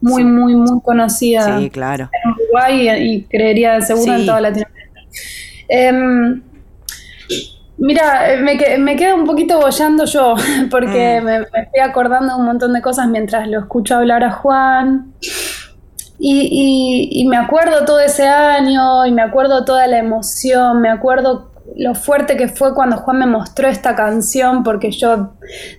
muy, 0.00 0.24
muy, 0.24 0.54
muy 0.54 0.80
conocida 0.82 1.58
sí, 1.58 1.70
claro. 1.70 2.10
en 2.24 2.30
Uruguay 2.32 2.88
y, 3.10 3.22
creería 3.24 3.80
seguro 3.80 4.14
en 4.14 4.26
toda 4.26 4.40
Latinoamérica. 4.40 5.00
Em, 5.68 6.42
Mira, 7.78 8.32
eh, 8.32 8.38
me, 8.38 8.56
me 8.78 8.96
quedo 8.96 9.16
un 9.16 9.26
poquito 9.26 9.60
bollando 9.60 10.06
yo, 10.06 10.34
porque 10.70 11.20
mm. 11.20 11.24
me, 11.24 11.36
estoy 11.40 11.80
acordando 11.82 12.34
de 12.34 12.40
un 12.40 12.46
montón 12.46 12.72
de 12.72 12.80
cosas 12.80 13.08
mientras 13.08 13.48
lo 13.48 13.60
escucho 13.60 13.96
hablar 13.96 14.24
a 14.24 14.32
Juan. 14.32 15.12
Y, 16.18 17.10
y, 17.12 17.26
me 17.28 17.36
acuerdo 17.36 17.84
todo 17.84 18.00
ese 18.00 18.26
año, 18.26 19.04
y 19.04 19.12
me 19.12 19.20
acuerdo 19.20 19.66
toda 19.66 19.86
la 19.86 19.98
emoción, 19.98 20.80
me 20.80 20.88
acuerdo 20.88 21.50
lo 21.76 21.94
fuerte 21.94 22.36
que 22.36 22.48
fue 22.48 22.74
cuando 22.74 22.96
Juan 22.98 23.18
me 23.18 23.26
mostró 23.26 23.68
esta 23.68 23.94
canción, 23.94 24.62
porque 24.62 24.90
yo 24.90 25.34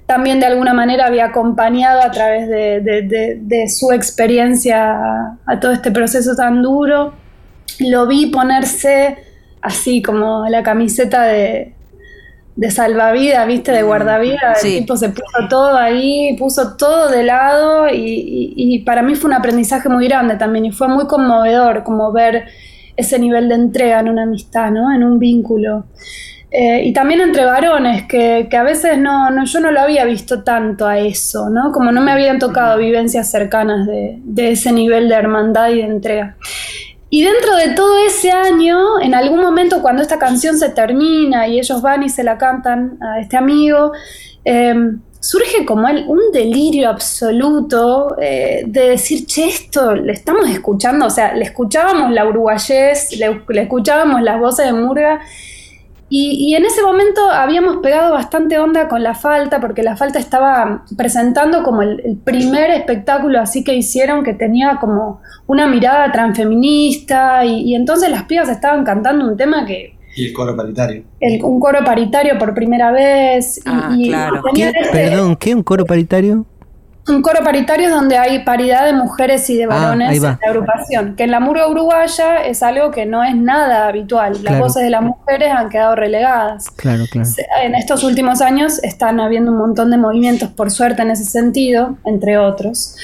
también 0.05 0.39
de 0.39 0.45
alguna 0.45 0.73
manera 0.73 1.05
había 1.07 1.25
acompañado 1.25 2.01
a 2.01 2.11
través 2.11 2.49
de, 2.49 3.65
su 3.69 3.91
experiencia 3.91 4.91
a, 4.91 5.37
a 5.45 5.59
todo 5.59 5.71
este 5.71 5.91
proceso 5.91 6.35
tan 6.35 6.61
duro. 6.61 7.13
Lo 7.79 8.07
vi 8.07 8.27
ponerse 8.27 9.17
así 9.61 10.01
como 10.01 10.47
la 10.47 10.63
camiseta 10.63 11.23
de, 11.23 11.75
de 12.57 12.71
salvavidas, 12.71 13.45
viste, 13.45 13.71
de 13.71 13.83
guardavidas, 13.83 14.65
el 14.65 14.79
tipo 14.79 14.97
se 14.97 15.09
puso 15.09 15.47
todo 15.47 15.77
ahí, 15.77 16.35
puso 16.39 16.75
todo 16.75 17.07
de 17.07 17.23
lado 17.23 17.85
y, 17.91 18.83
para 18.83 19.03
mí 19.03 19.15
fue 19.15 19.29
un 19.29 19.35
aprendizaje 19.35 19.89
muy 19.89 20.07
grande 20.07 20.35
también 20.35 20.65
y 20.65 20.71
fue 20.71 20.87
muy 20.87 21.05
conmovedor 21.05 21.83
como 21.83 22.11
ver 22.11 22.47
ese 22.97 23.19
nivel 23.19 23.47
de 23.47 23.55
entrega 23.55 23.99
en 24.01 24.09
una 24.09 24.23
amistad, 24.23 24.71
¿no? 24.71 24.93
En 24.93 25.03
un 25.03 25.19
vínculo. 25.19 25.85
Eh, 26.49 26.83
y 26.85 26.93
también 26.93 27.21
entre 27.21 27.45
varones, 27.45 28.03
que, 28.07 28.47
a 28.51 28.63
veces 28.63 28.97
no, 28.97 29.29
no, 29.29 29.45
yo 29.45 29.59
no 29.59 29.71
lo 29.71 29.81
había 29.81 30.05
visto 30.05 30.43
tanto 30.43 30.87
a 30.87 30.97
eso, 30.97 31.49
¿no? 31.49 31.71
Como 31.71 31.91
no 31.91 32.01
me 32.01 32.11
habían 32.11 32.39
tocado 32.39 32.77
vivencias 32.77 33.29
cercanas 33.29 33.85
de, 33.85 34.19
de 34.23 34.51
ese 34.51 34.71
nivel 34.71 35.09
de 35.09 35.15
hermandad 35.15 35.69
y 35.69 35.77
de 35.77 35.83
entrega. 35.83 36.37
Y 37.09 37.23
dentro 37.23 37.55
de 37.55 37.69
todo 37.69 37.97
ese 38.05 38.31
año, 38.31 38.99
en 39.01 39.15
algún 39.15 39.41
momento 39.41 39.81
cuando 39.81 40.01
esta 40.01 40.19
canción 40.19 40.57
se 40.57 40.69
termina 40.69 41.47
y 41.47 41.59
ellos 41.59 41.81
van 41.81 42.03
y 42.03 42.09
se 42.09 42.23
la 42.23 42.37
cantan 42.37 42.97
a 43.01 43.19
este 43.19 43.37
amigo, 43.37 43.93
em, 44.43 45.01
surge 45.27 45.65
como 45.65 45.87
él 45.89 46.05
un 46.07 46.31
delirio 46.31 46.89
absoluto 46.89 48.15
eh, 48.21 48.63
de 48.65 48.89
decir, 48.91 49.25
che, 49.25 49.47
esto 49.47 49.93
le 49.93 50.13
estamos 50.13 50.49
escuchando, 50.49 51.05
o 51.05 51.09
sea, 51.09 51.33
le 51.33 51.43
escuchábamos 51.43 52.11
la 52.11 52.25
uruguayés, 52.25 53.17
le, 53.17 53.41
le 53.49 53.61
escuchábamos 53.61 54.21
las 54.21 54.39
voces 54.39 54.67
de 54.67 54.73
Murga 54.73 55.19
y, 56.09 56.55
en 56.55 56.65
ese 56.65 56.81
momento 56.81 57.29
habíamos 57.29 57.77
pegado 57.77 58.13
bastante 58.13 58.57
onda 58.57 58.87
con 58.87 59.03
La 59.03 59.13
Falta, 59.13 59.59
porque 59.59 59.83
La 59.83 59.97
Falta 59.97 60.19
estaba 60.19 60.85
presentando 60.95 61.63
como 61.63 61.81
el, 61.81 62.17
primer 62.23 62.71
espectáculo 62.71 63.41
así 63.41 63.63
que 63.63 63.75
hicieron 63.75 64.23
que 64.23 64.33
tenía 64.33 64.77
como 64.79 65.21
una 65.47 65.67
mirada 65.67 66.09
transfeminista, 66.13 67.43
y, 67.43 67.75
entonces 67.75 68.09
las 68.09 68.23
pibas 68.23 68.47
estaban 68.47 68.85
cantando 68.85 69.27
un 69.27 69.35
tema 69.35 69.65
que... 69.65 69.96
Y 70.17 70.25
el 70.25 70.33
coro 70.33 70.55
paritario. 70.55 71.03
un 71.43 71.59
coro 71.59 71.83
paritario 71.85 72.39
por 72.39 72.55
primera 72.55 72.91
vez. 72.91 73.61
Ah, 73.65 73.95
claro. 74.03 74.41
Perdón, 74.91 75.35
¿qué? 75.35 75.53
¿Un 75.53 75.61
coro 75.61 75.85
paritario? 75.85 76.43
Un 77.07 77.21
coro 77.21 77.41
paritario 77.43 77.87
es 77.87 77.93
donde 77.93 78.17
hay 78.17 78.43
paridad 78.43 78.85
de 78.85 78.93
mujeres 78.93 79.49
y 79.49 79.55
de 79.55 79.65
ah, 79.65 79.67
varones 79.67 80.17
en 80.17 80.23
la 80.23 80.39
agrupación, 80.43 81.15
que 81.15 81.23
en 81.23 81.31
la 81.31 81.39
murga 81.39 81.67
uruguaya 81.69 82.43
es 82.43 82.63
algo 82.63 82.89
que 82.89 83.05
no 83.05 83.23
es 83.23 83.35
nada 83.35 83.87
habitual. 83.87 84.43
Las 84.43 84.59
voces 84.59 84.83
de 84.83 84.89
las 84.89 85.03
mujeres 85.03 85.51
han 85.53 85.69
quedado 85.69 85.95
relegadas. 85.95 86.69
Claro, 86.71 87.05
claro. 87.09 87.29
En 87.63 87.75
estos 87.75 88.03
últimos 88.03 88.41
años 88.41 88.83
están 88.83 89.19
habiendo 89.19 89.51
un 89.51 89.57
montón 89.59 89.91
de 89.91 89.97
movimientos, 89.97 90.49
por 90.49 90.69
suerte, 90.71 91.03
en 91.03 91.11
ese 91.11 91.25
sentido, 91.25 91.97
entre 92.05 92.39
otros. 92.39 92.97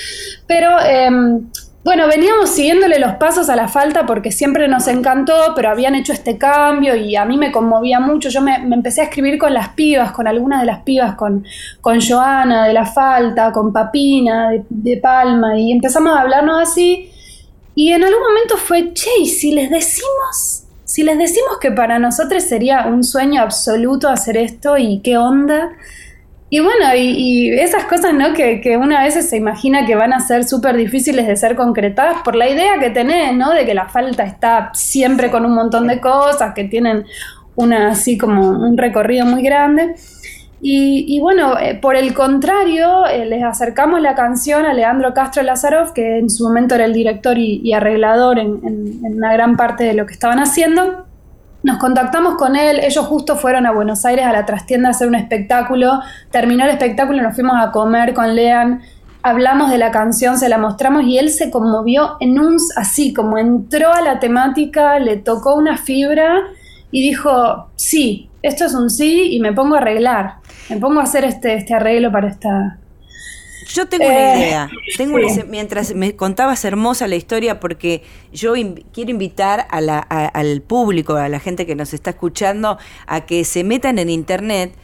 Pero 0.47 0.69
em, 0.81 1.45
bueno, 1.83 2.07
veníamos 2.07 2.49
siguiéndole 2.49 2.97
los 2.97 3.15
pasos 3.15 3.49
a 3.49 3.57
la 3.57 3.67
falta 3.67 4.05
porque 4.05 4.31
siempre 4.31 4.69
nos 4.69 4.87
encantó, 4.87 5.51
pero 5.53 5.69
habían 5.69 5.95
hecho 5.95 6.13
este 6.13 6.37
cambio 6.37 6.95
y 6.95 7.17
a 7.17 7.25
mí 7.25 7.37
me 7.37 7.51
conmovía 7.51 7.99
mucho. 7.99 8.29
Yo 8.29 8.41
me, 8.41 8.55
empecé 8.55 9.01
a 9.01 9.05
escribir 9.05 9.37
con 9.37 9.53
las 9.53 9.69
pibas, 9.69 10.13
con 10.13 10.25
algunas 10.25 10.61
de 10.61 10.67
las 10.67 10.79
pibas, 10.83 11.15
con, 11.15 11.45
con 11.81 11.99
Joana 11.99 12.65
de 12.67 12.73
la 12.73 12.85
falta, 12.85 13.51
con 13.51 13.73
Papina 13.73 14.51
de, 14.69 14.97
Palma, 14.97 15.59
y 15.59 15.73
empezamos 15.73 16.15
a 16.15 16.21
hablarnos 16.21 16.61
así. 16.61 17.11
Y 17.75 17.91
en 17.91 18.01
algún 18.01 18.21
momento 18.21 18.55
fue, 18.55 18.93
che, 18.93 19.09
¿y 19.19 19.25
si 19.27 19.51
les 19.51 19.69
decimos, 19.69 20.63
si 20.85 21.03
les 21.03 21.17
decimos 21.17 21.57
que 21.59 21.71
para 21.71 21.99
nosotros 21.99 22.43
sería 22.43 22.85
un 22.87 23.03
sueño 23.03 23.41
absoluto 23.41 24.07
hacer 24.07 24.37
esto 24.37 24.77
y 24.77 25.01
qué 25.01 25.17
onda, 25.17 25.71
y 26.53 26.59
bueno, 26.59 26.85
y, 26.95 27.49
esas 27.49 27.85
cosas, 27.85 28.13
¿no? 28.13 28.31
Que, 28.35 28.61
que 28.61 28.77
una 28.77 28.99
a 28.99 29.03
veces 29.05 29.27
se 29.27 29.37
imagina 29.37 29.87
que 29.87 29.95
van 29.95 30.13
a 30.13 30.19
ser 30.19 30.43
súper 30.43 30.77
difíciles 30.77 31.25
de 31.25 31.35
ser 31.35 31.55
concretadas 31.55 32.21
por 32.21 32.35
la 32.35 32.47
idea 32.47 32.77
que 32.79 32.91
tenés, 32.91 33.35
¿no? 33.35 33.51
De 33.53 33.65
que 33.65 33.73
la 33.73 33.89
falta 33.89 34.21
está 34.21 34.69
siempre 34.75 35.31
con 35.31 35.47
un 35.47 35.55
montón 35.55 35.87
de 35.87 35.99
cosas, 35.99 36.53
que 36.53 36.65
tienen 36.65 37.05
una 37.55 37.89
así 37.89 38.19
como 38.19 38.49
un 38.49 38.77
recorrido 38.77 39.25
muy 39.25 39.41
grande. 39.41 39.95
Y, 40.61 41.19
bueno, 41.21 41.57
eh, 41.57 41.73
por 41.73 41.95
el 41.95 42.13
contrario, 42.13 43.07
eh, 43.07 43.25
les 43.25 43.43
acercamos 43.43 43.99
la 43.99 44.13
canción 44.13 44.63
a 44.63 44.73
Leandro 44.73 45.11
Castro 45.15 45.41
Lazarov, 45.41 45.93
que 45.93 46.19
en 46.19 46.29
su 46.29 46.43
momento 46.43 46.75
era 46.75 46.85
el 46.85 46.93
director 46.93 47.35
y, 47.35 47.73
arreglador 47.73 48.37
en, 48.37 48.61
una 49.01 49.33
gran 49.33 49.57
parte 49.57 49.85
de 49.85 49.95
lo 49.95 50.05
que 50.05 50.13
estaban 50.13 50.37
haciendo. 50.37 51.07
Nos 51.63 51.77
contactamos 51.77 52.35
con 52.35 52.57
él, 52.57 52.79
ellos 52.81 53.05
justo 53.05 53.37
fueron 53.37 53.65
a 53.65 53.71
Buenos 53.71 54.03
Aires 54.03 54.25
a 54.25 54.33
la 54.33 54.45
trastienda 54.45 54.89
a 54.89 54.91
hacer 54.91 55.07
un 55.07 55.15
espectáculo, 55.15 56.01
terminó 56.29 56.65
el 56.65 56.71
espectáculo, 56.71 57.21
nos 57.21 57.35
fuimos 57.35 57.55
a 57.57 57.71
comer 57.71 58.13
con 58.13 58.35
Lean, 58.35 58.81
hablamos 59.21 59.71
de 59.71 59.77
la 59.77 59.89
canción, 59.89 60.37
se 60.37 60.49
la 60.49 60.57
mostramos 60.57 61.05
y 61.05 61.17
él 61.17 61.29
se 61.29 61.49
conmovió 61.49 62.17
en 62.19 62.37
un, 62.37 62.57
así 62.75 63.13
como 63.13 63.37
entró 63.37 63.93
a 63.93 64.01
la 64.01 64.19
temática, 64.19 64.99
le 64.99 65.15
tocó 65.15 65.55
una 65.55 65.77
fibra 65.77 66.41
y 66.91 67.01
dijo, 67.01 67.69
sí, 67.77 68.29
esto 68.41 68.65
es 68.65 68.73
un 68.73 68.89
sí 68.89 69.33
y 69.33 69.39
me 69.39 69.53
pongo 69.53 69.75
a 69.75 69.77
arreglar, 69.77 70.35
me 70.69 70.75
pongo 70.75 70.99
a 70.99 71.03
hacer 71.03 71.23
este, 71.23 71.55
este 71.55 71.73
arreglo 71.73 72.11
para 72.11 72.27
esta... 72.27 72.77
Yo 73.69 73.87
tengo 73.87 74.05
una 74.05 74.35
eh, 74.35 74.39
idea. 74.39 74.69
Tengo 74.97 75.17
mientras 75.47 75.95
me 75.95 76.15
contabas 76.15 76.65
hermosa 76.65 77.07
la 77.07 77.15
historia, 77.15 77.59
porque 77.59 78.03
yo 78.31 78.53
quiero 78.91 79.11
invitar 79.11 79.67
a 79.69 79.81
la, 79.81 79.99
al 79.99 80.61
público, 80.61 81.15
a 81.15 81.29
la 81.29 81.39
gente 81.39 81.65
que 81.65 81.75
nos 81.75 81.93
está 81.93 82.11
escuchando, 82.11 82.77
a 83.07 83.25
que 83.25 83.45
se 83.45 83.63
metan 83.63 83.99
en 83.99 84.09
internet 84.09 84.75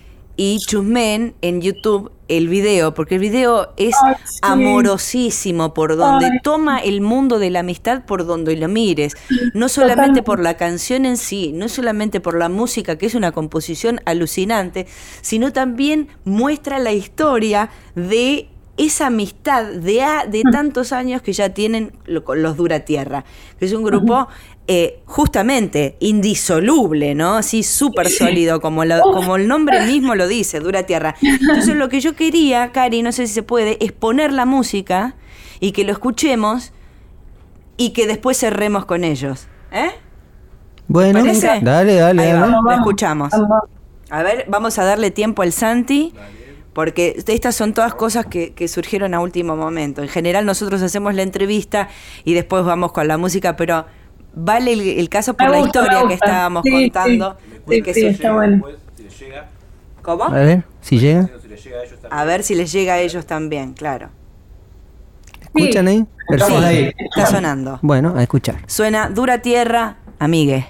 y 0.42 0.60
chusmen 0.60 1.36
en 1.42 1.62
YouTube 1.62 2.14
el 2.30 2.48
video, 2.48 2.94
porque 2.94 3.16
el 3.16 3.22
video 3.22 3.74
es 3.76 3.94
amorosísimo 4.42 5.74
por 5.74 5.98
donde 5.98 6.30
toma 6.44 6.80
el 6.80 7.02
mundo 7.02 7.40
de 7.40 7.50
la 7.50 7.60
amistad 7.60 8.06
por 8.06 8.26
donde 8.26 8.56
lo 8.56 8.70
mires, 8.70 9.18
no 9.54 9.68
solamente 9.68 10.24
por 10.24 10.40
la 10.40 10.56
canción 10.56 11.06
en 11.06 11.18
sí, 11.18 11.52
no 11.54 11.68
solamente 11.68 12.22
por 12.22 12.38
la 12.38 12.48
música, 12.48 12.98
que 12.98 13.08
es 13.08 13.16
una 13.16 13.34
composición 13.34 14.00
alucinante, 14.06 14.88
sino 15.22 15.52
también 15.52 16.08
muestra 16.24 16.80
la 16.80 16.94
historia 16.94 17.70
de 17.96 18.48
esa 18.80 19.08
amistad 19.08 19.66
de, 19.66 20.02
de 20.30 20.44
mm. 20.46 20.52
tantos 20.52 20.94
años 20.94 21.22
que 21.22 21.34
ya 21.34 21.50
tienen 21.50 21.92
los 22.06 22.58
Dura 22.58 22.80
Tierra, 22.80 23.26
que 23.60 23.66
es 23.66 23.74
un 23.74 23.84
grupo 23.84 24.30
eh, 24.68 25.02
justamente 25.06 25.98
indisoluble, 26.00 27.14
¿no? 27.14 27.36
Así 27.36 27.62
súper 27.62 28.10
sólido, 28.10 28.62
como, 28.62 28.84
como 29.02 29.36
el 29.36 29.50
nombre 29.50 29.86
mismo 29.86 30.16
lo 30.16 30.30
dice, 30.30 30.62
Dura 30.62 30.84
Tierra. 30.84 31.16
Entonces 31.22 31.76
lo 31.76 31.90
que 31.90 32.00
yo 32.00 32.16
quería, 32.16 32.72
Cari, 32.72 33.02
no 33.02 33.12
sé 33.12 33.28
si 33.28 33.34
se 33.34 33.44
puede, 33.44 33.84
es 33.84 33.92
poner 33.92 34.32
la 34.32 34.46
música 34.46 35.16
y 35.60 35.74
que 35.74 35.84
lo 35.84 35.92
escuchemos 35.92 36.72
y 37.76 37.90
que 37.90 38.08
después 38.08 38.38
cerremos 38.38 38.86
con 38.86 39.04
ellos. 39.04 39.48
¿Eh? 39.74 39.92
Bueno, 40.88 41.22
dale, 41.62 41.96
dale, 41.96 42.34
lo 42.34 42.72
escuchamos. 42.72 43.34
A 44.10 44.24
ver, 44.24 44.46
vamos 44.48 44.80
a 44.80 44.86
darle 44.86 45.12
tiempo 45.12 45.42
al 45.42 45.52
Santi. 45.52 46.14
Porque 46.74 47.22
estas 47.28 47.56
son 47.56 47.74
todas 47.74 47.96
cosas 47.96 48.28
que, 48.28 48.54
que, 48.54 48.68
surgieron 48.68 49.14
a 49.14 49.20
último 49.20 49.56
momento. 49.56 50.02
En 50.02 50.08
general 50.08 50.46
nosotros 50.46 50.82
hacemos 50.82 51.16
la 51.16 51.24
entrevista 51.24 51.90
y 52.24 52.34
después 52.34 52.64
vamos 52.64 52.92
con 52.92 53.08
la 53.08 53.18
música, 53.18 53.56
pero 53.56 53.86
vale 54.34 55.00
el, 55.00 55.10
caso 55.10 55.36
por 55.36 55.50
la 55.50 55.60
historia 55.60 56.08
que 56.08 56.14
estábamos 56.14 56.64
contando. 56.64 57.38
Sí, 57.68 57.84
sí, 57.94 58.06
está 58.06 58.34
bueno. 58.34 58.64
¿Cómo? 60.02 60.24
A 60.24 60.30
ver, 60.30 60.64
si 60.82 61.00
llega. 61.00 61.30
A 62.10 62.24
ver 62.24 62.44
si 62.44 62.56
les 62.56 62.72
llega 62.72 62.94
a 62.94 63.00
ellos 63.00 63.26
también, 63.26 63.74
claro. 63.74 64.10
¿Escuchan 65.42 65.88
ahí? 65.88 66.06
Sí, 66.38 66.94
está 67.16 67.26
sonando. 67.26 67.80
Bueno, 67.82 68.14
a 68.16 68.22
escuchar. 68.22 68.58
Suena 68.68 69.10
Dura 69.10 69.42
Tierra, 69.42 69.98
amigue. 70.20 70.68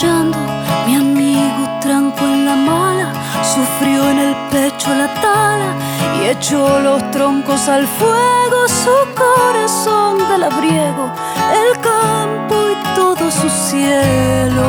Mi 0.00 0.94
amigo 0.94 1.68
tranco 1.80 2.20
en 2.20 2.46
la 2.46 2.54
mala, 2.54 3.12
sufrió 3.42 4.08
en 4.08 4.18
el 4.20 4.36
pecho 4.48 4.94
la 4.94 5.12
tala 5.20 5.74
y 6.20 6.26
echó 6.28 6.78
los 6.78 7.10
troncos 7.10 7.68
al 7.68 7.84
fuego. 7.84 8.68
Su 8.68 8.94
corazón 9.16 10.18
del 10.28 10.42
labriego, 10.42 11.10
el 11.52 11.80
campo 11.80 12.54
y 12.70 12.94
todo 12.94 13.28
su 13.28 13.48
cielo. 13.48 14.68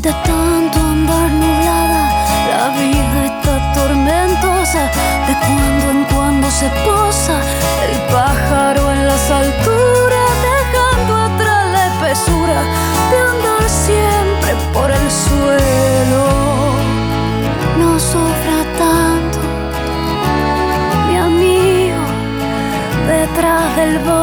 De 0.00 0.12
tanto 0.12 0.80
andar 0.80 1.30
nublada, 1.30 2.02
la 2.50 2.68
vida 2.70 3.26
está 3.26 3.72
tormentosa. 3.72 4.82
De 5.28 5.34
cuando 5.46 5.90
en 5.90 6.04
cuando 6.12 6.50
se 6.50 6.68
posa 6.84 7.38
el 7.88 8.00
pájaro 8.12 8.90
en 8.90 9.06
las 9.06 9.30
alturas 9.30 9.79
del 23.80 23.98
bosque. 24.00 24.19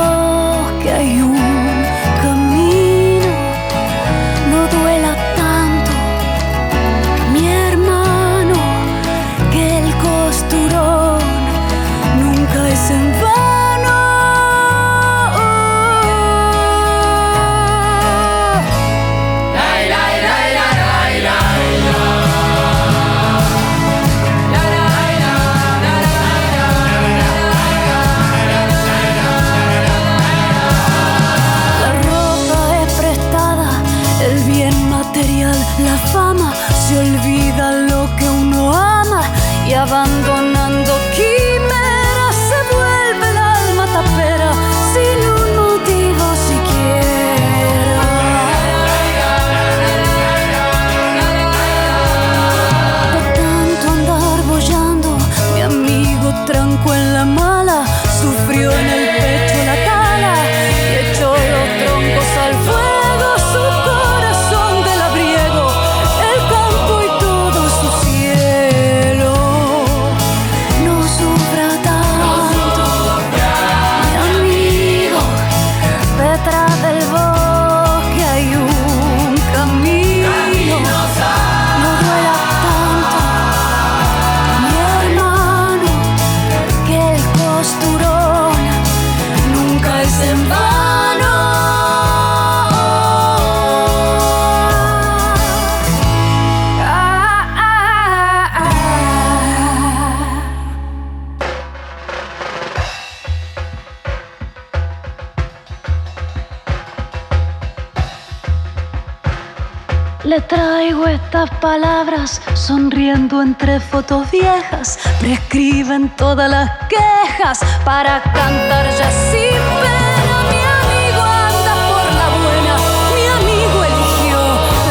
Palabras 111.80 112.42
sonriendo 112.56 113.40
entre 113.40 113.80
fotos 113.80 114.32
viejas. 114.32 114.98
Prescriben 115.20 116.10
todas 116.16 116.50
las 116.50 116.72
quejas 116.88 117.60
para 117.86 118.24
cantar 118.24 118.86
ya 118.98 119.12
sin 119.30 119.62
pena. 119.84 120.38
Mi 120.52 120.62
amigo 120.80 121.22
anda 121.22 121.74
por 121.92 122.06
la 122.20 122.28
buena, 122.42 122.74
mi 123.16 123.26
amigo 123.40 123.78
eligió 123.92 124.42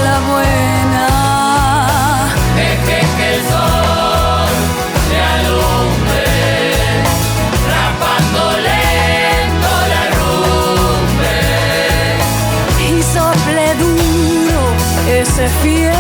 la 0.07 0.17
buena. 0.31 1.05
Deje 2.55 2.99
que 3.17 3.27
el 3.35 3.41
sol 3.53 4.55
se 5.09 5.19
alumbre, 5.35 6.25
rapando 7.73 8.43
lento 8.69 9.73
la 9.93 10.03
rumbe. 10.19 11.37
y 12.89 12.91
sople 13.03 13.67
duro 13.75 14.61
ese 15.09 15.47
fierro 15.63 15.96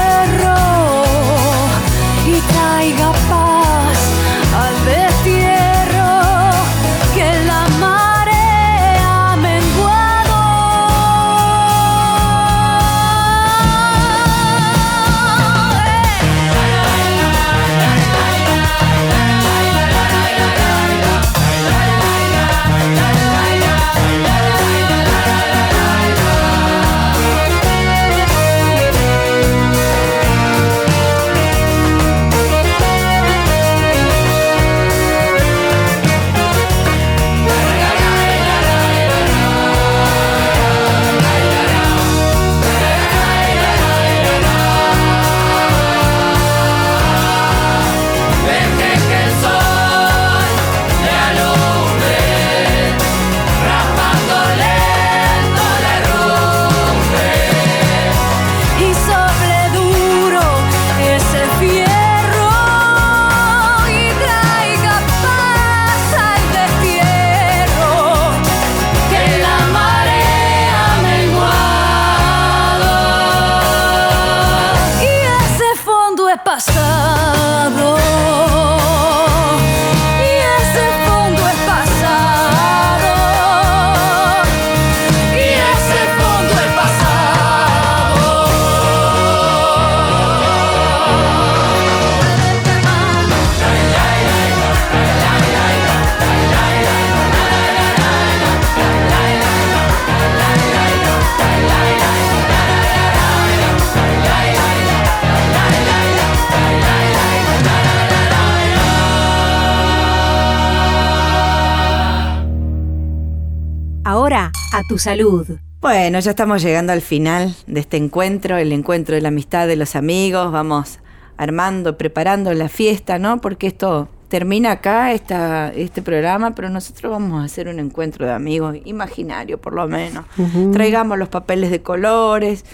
a 114.77 114.83
tu 114.83 114.99
salud. 114.99 115.47
Bueno, 115.81 116.21
ya 116.21 116.31
estamos 116.31 116.63
llegando 116.63 116.93
al 116.93 117.01
final 117.01 117.55
de 117.67 117.81
este 117.81 117.97
encuentro, 117.97 118.59
el 118.59 118.73
encuentro 118.73 119.15
de 119.15 119.23
la 119.23 119.29
amistad 119.29 119.67
de 119.67 119.77
los 119.77 119.97
amigos. 119.97 120.53
Vamos 120.53 120.99
armando, 121.39 121.97
preparando 121.97 122.53
la 122.53 122.69
fiesta, 122.69 123.19
¿no? 123.19 123.41
Porque 123.41 123.69
esto 123.69 124.09
termina 124.29 124.73
acá, 124.73 125.13
esta, 125.13 125.73
este 125.73 126.03
programa, 126.03 126.55
pero 126.55 126.69
nosotros 126.69 127.11
vamos 127.11 127.41
a 127.41 127.45
hacer 127.45 127.69
un 127.69 127.79
encuentro 127.79 128.27
de 128.27 128.33
amigos 128.33 128.77
imaginario, 128.85 129.59
por 129.59 129.73
lo 129.73 129.89
menos. 129.89 130.27
Traigamos 130.73 131.17
los 131.17 131.31
papeles 131.31 131.71
de 131.71 131.81
colores, 131.81 132.67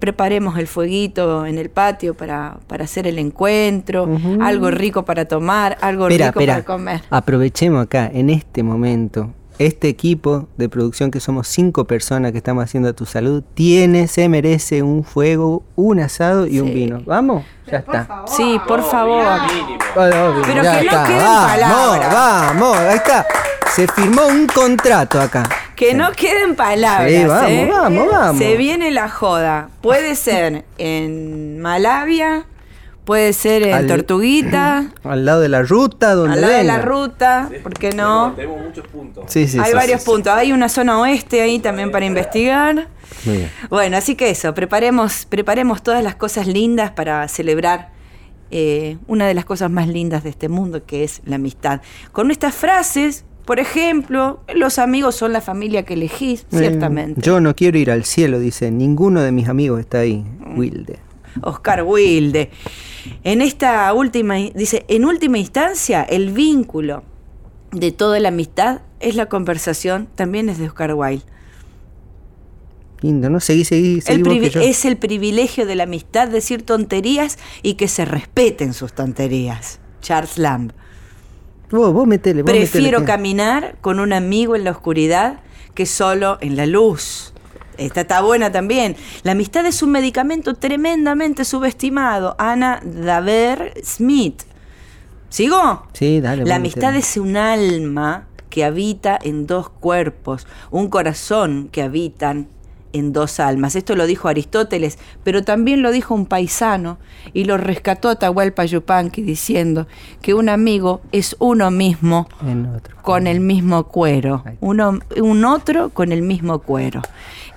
preparemos 0.00 0.58
el 0.58 0.66
fueguito 0.66 1.46
en 1.46 1.58
el 1.58 1.70
patio 1.70 2.14
para, 2.14 2.58
para 2.66 2.84
hacer 2.84 3.06
el 3.06 3.18
encuentro, 3.18 4.08
algo 4.40 4.72
rico 4.72 5.04
para 5.04 5.26
tomar, 5.26 5.78
algo 5.82 6.08
rico 6.08 6.32
para 6.32 6.64
comer. 6.64 7.02
Aprovechemos 7.10 7.84
acá, 7.84 8.10
en 8.12 8.30
este 8.30 8.64
momento, 8.64 9.34
este 9.58 9.88
equipo 9.88 10.48
de 10.56 10.68
producción 10.68 11.10
que 11.10 11.20
somos 11.20 11.48
cinco 11.48 11.84
personas 11.84 12.32
que 12.32 12.38
estamos 12.38 12.64
haciendo 12.64 12.88
a 12.88 12.92
tu 12.92 13.06
salud, 13.06 13.42
tiene, 13.54 14.06
se 14.08 14.28
merece 14.28 14.82
un 14.82 15.04
fuego, 15.04 15.62
un 15.76 16.00
asado 16.00 16.46
y 16.46 16.60
un 16.60 16.72
vino. 16.72 17.02
¿Vamos? 17.04 17.44
Ya 17.66 17.78
está. 17.78 18.24
Sí, 18.26 18.60
por 18.66 18.82
favor. 18.82 19.24
Obvio, 19.96 20.42
Pero 20.46 20.62
ya 20.62 20.78
que 20.80 20.84
no 20.86 20.90
está. 20.90 21.04
queden 21.06 21.18
vamos, 21.20 21.50
palabras. 21.50 22.12
vamos, 22.14 22.76
ahí 22.78 22.96
está. 22.96 23.26
Se 23.74 23.86
firmó 23.88 24.26
un 24.26 24.46
contrato 24.46 25.20
acá. 25.20 25.48
Que 25.76 25.94
no 25.94 26.10
queden 26.12 26.56
palabras. 26.56 27.10
Sí, 27.10 27.24
vamos, 27.24 27.50
¿eh? 27.50 27.68
vamos, 27.70 28.08
vamos. 28.10 28.38
Se 28.42 28.56
viene 28.56 28.90
la 28.90 29.08
joda. 29.08 29.68
Puede 29.80 30.14
ser 30.16 30.64
en 30.78 31.60
Malavia, 31.60 32.46
puede 33.08 33.32
ser 33.32 33.62
en 33.62 33.72
Al- 33.74 33.86
Tortuguita, 33.86 34.92
Al 35.02 35.24
lado 35.24 35.40
de 35.40 35.48
la 35.48 35.62
ruta, 35.62 36.14
donde 36.14 36.34
al 36.34 36.40
lado 36.42 36.52
de 36.52 36.64
la 36.64 36.82
ruta, 36.82 37.50
¿por 37.62 37.72
qué 37.72 37.90
no? 37.92 38.34
Tenemos 38.36 38.60
muchos 38.62 38.86
puntos. 38.88 39.24
Sí, 39.28 39.48
sí, 39.48 39.58
Hay 39.58 39.70
sí, 39.70 39.74
varios 39.74 40.00
sí, 40.02 40.04
sí. 40.04 40.10
puntos. 40.12 40.32
Hay 40.34 40.52
una 40.52 40.68
zona 40.68 41.00
oeste 41.00 41.40
ahí 41.40 41.58
también 41.58 41.90
para 41.90 42.04
investigar. 42.04 42.88
Muy 43.24 43.36
bien. 43.38 43.50
Bueno, 43.70 43.96
así 43.96 44.14
que 44.14 44.28
eso, 44.28 44.52
preparemos, 44.52 45.24
preparemos 45.24 45.82
todas 45.82 46.04
las 46.04 46.16
cosas 46.16 46.46
lindas 46.46 46.90
para 46.90 47.26
celebrar 47.28 47.88
eh, 48.50 48.98
una 49.06 49.26
de 49.26 49.32
las 49.32 49.46
cosas 49.46 49.70
más 49.70 49.88
lindas 49.88 50.22
de 50.22 50.28
este 50.30 50.50
mundo, 50.50 50.84
que 50.84 51.02
es 51.04 51.22
la 51.24 51.36
amistad. 51.36 51.80
Con 52.12 52.30
estas 52.30 52.54
frases, 52.54 53.24
por 53.46 53.58
ejemplo, 53.58 54.40
los 54.54 54.78
amigos 54.78 55.14
son 55.16 55.32
la 55.32 55.40
familia 55.40 55.82
que 55.84 55.94
elegís, 55.94 56.42
Eh, 56.52 56.58
ciertamente. 56.58 57.22
Yo 57.22 57.40
no 57.40 57.56
quiero 57.56 57.78
ir 57.78 57.90
al 57.90 58.04
cielo, 58.04 58.38
dice. 58.38 58.70
Ninguno 58.70 59.22
de 59.22 59.32
mis 59.32 59.48
amigos 59.48 59.80
está 59.80 60.00
ahí. 60.00 60.22
Mm. 60.40 60.58
Wilde. 60.58 60.98
Oscar 61.42 61.82
Wilde. 61.84 62.50
En 63.24 63.42
esta 63.42 63.92
última, 63.92 64.36
dice, 64.36 64.84
en 64.88 65.04
última 65.04 65.38
instancia, 65.38 66.02
el 66.02 66.32
vínculo 66.32 67.02
de 67.72 67.92
toda 67.92 68.18
la 68.20 68.28
amistad 68.28 68.82
es 69.00 69.14
la 69.14 69.26
conversación, 69.26 70.08
también 70.14 70.48
es 70.48 70.58
de 70.58 70.66
Oscar 70.66 70.94
Wilde. 70.94 71.24
Lindo, 73.00 73.30
¿no? 73.30 73.38
Seguí, 73.38 73.64
seguí, 73.64 74.00
seguí 74.00 74.28
El 74.28 74.50
yo. 74.50 74.60
es 74.60 74.84
el 74.84 74.96
privilegio 74.96 75.66
de 75.66 75.76
la 75.76 75.84
amistad 75.84 76.28
decir 76.28 76.62
tonterías 76.62 77.38
y 77.62 77.74
que 77.74 77.86
se 77.86 78.04
respeten 78.04 78.74
sus 78.74 78.92
tonterías. 78.92 79.78
Charles 80.00 80.36
Lamb. 80.38 80.72
Vos, 81.70 81.92
vos 81.92 82.06
metele, 82.06 82.42
vos 82.42 82.50
Prefiero 82.50 83.00
metele. 83.00 83.04
caminar 83.04 83.76
con 83.80 84.00
un 84.00 84.12
amigo 84.12 84.56
en 84.56 84.64
la 84.64 84.72
oscuridad 84.72 85.40
que 85.74 85.86
solo 85.86 86.38
en 86.40 86.56
la 86.56 86.66
luz. 86.66 87.32
Esta 87.78 88.02
está 88.02 88.20
buena 88.20 88.52
también. 88.52 88.96
La 89.22 89.32
amistad 89.32 89.64
es 89.64 89.82
un 89.82 89.92
medicamento 89.92 90.54
tremendamente 90.54 91.44
subestimado. 91.44 92.34
Ana 92.38 92.80
Daver 92.84 93.72
Smith. 93.84 94.42
¿Sigo? 95.30 95.86
Sí, 95.92 96.20
dale. 96.20 96.44
La 96.44 96.56
amistad 96.56 96.94
es 96.96 97.16
un 97.16 97.36
alma 97.36 98.26
que 98.50 98.64
habita 98.64 99.18
en 99.22 99.46
dos 99.46 99.68
cuerpos, 99.68 100.46
un 100.70 100.88
corazón 100.88 101.68
que 101.70 101.82
habitan 101.82 102.48
en 102.92 103.12
dos 103.12 103.40
almas. 103.40 103.76
Esto 103.76 103.94
lo 103.94 104.06
dijo 104.06 104.28
Aristóteles, 104.28 104.98
pero 105.24 105.44
también 105.44 105.82
lo 105.82 105.90
dijo 105.90 106.14
un 106.14 106.26
paisano 106.26 106.98
y 107.32 107.44
lo 107.44 107.56
rescató 107.56 108.08
Atahualpa 108.08 108.64
Yupanqui 108.64 109.22
diciendo 109.22 109.86
que 110.22 110.34
un 110.34 110.48
amigo 110.48 111.00
es 111.12 111.36
uno 111.38 111.70
mismo 111.70 112.28
otro. 112.74 112.96
con 113.02 113.26
el 113.26 113.40
mismo 113.40 113.84
cuero, 113.84 114.42
uno, 114.60 114.98
un 115.20 115.44
otro 115.44 115.90
con 115.90 116.12
el 116.12 116.22
mismo 116.22 116.60
cuero. 116.60 117.02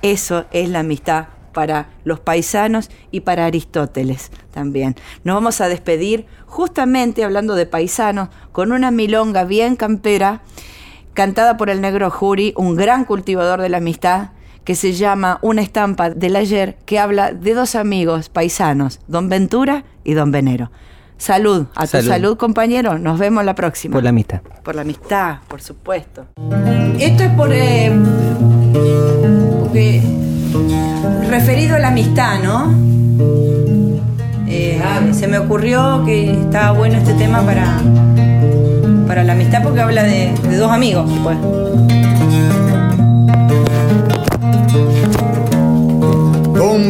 Eso 0.02 0.46
es 0.52 0.70
la 0.70 0.80
amistad 0.80 1.28
para 1.54 1.90
los 2.04 2.20
paisanos 2.20 2.90
y 3.12 3.22
para 3.22 3.46
Aristóteles 3.46 4.32
también. 4.52 4.96
Nos 5.24 5.36
vamos 5.36 5.62
a 5.62 5.68
despedir 5.68 6.26
justamente 6.46 7.24
hablando 7.24 7.56
de 7.56 7.66
paisanos 7.66 8.30
con 8.52 8.72
una 8.72 8.92
milonga 8.92 9.44
bien 9.44 9.76
campera 9.76 10.42
cantada 11.14 11.58
por 11.58 11.70
el 11.70 11.82
negro 11.82 12.10
Jury, 12.10 12.54
un 12.56 12.76
gran 12.76 13.06
cultivador 13.06 13.62
de 13.62 13.70
la 13.70 13.78
amistad 13.78 14.30
que 14.64 14.76
se 14.76 14.94
llama 14.94 15.40
Una 15.42 15.62
estampa 15.62 16.10
del 16.10 16.36
ayer, 16.36 16.78
que 16.86 17.00
habla 17.00 17.34
de 17.34 17.54
dos 17.54 17.76
amigos 17.76 18.30
paisanos, 18.30 19.00
Don 19.08 19.28
Ventura 19.28 19.84
y 20.04 20.14
Don 20.14 20.32
Venero. 20.32 20.72
Salud, 21.22 21.68
a 21.76 21.86
tu 21.86 22.02
salud. 22.02 22.36
compañero. 22.36 22.98
Nos 22.98 23.20
vemos 23.20 23.46
la 23.46 23.54
próxima. 23.54 23.94
Por 23.94 24.04
la 24.04 24.10
amistad. 24.10 24.42
Por 24.64 24.74
la 24.74 24.82
amistad, 24.82 25.38
por 25.48 25.62
supuesto. 25.62 26.26
Esto 26.98 27.24
es 27.24 27.30
por. 27.36 27.52
Eh, 27.54 27.92
referido 31.30 31.76
a 31.76 31.80
la 31.80 31.90
amistad, 31.90 32.40
¿no? 32.44 32.74
Eh, 34.48 34.82
se 35.12 35.28
me 35.28 35.38
ocurrió 35.38 36.04
que 36.06 36.32
estaba 36.32 36.72
bueno 36.72 36.98
este 36.98 37.14
tema 37.14 37.42
para, 37.42 37.80
para 39.08 39.24
la 39.24 39.34
amistad 39.34 39.62
porque 39.62 39.80
habla 39.80 40.02
de, 40.02 40.34
de 40.50 40.58
dos 40.58 40.72
amigos, 40.72 41.08
pues. 41.24 41.38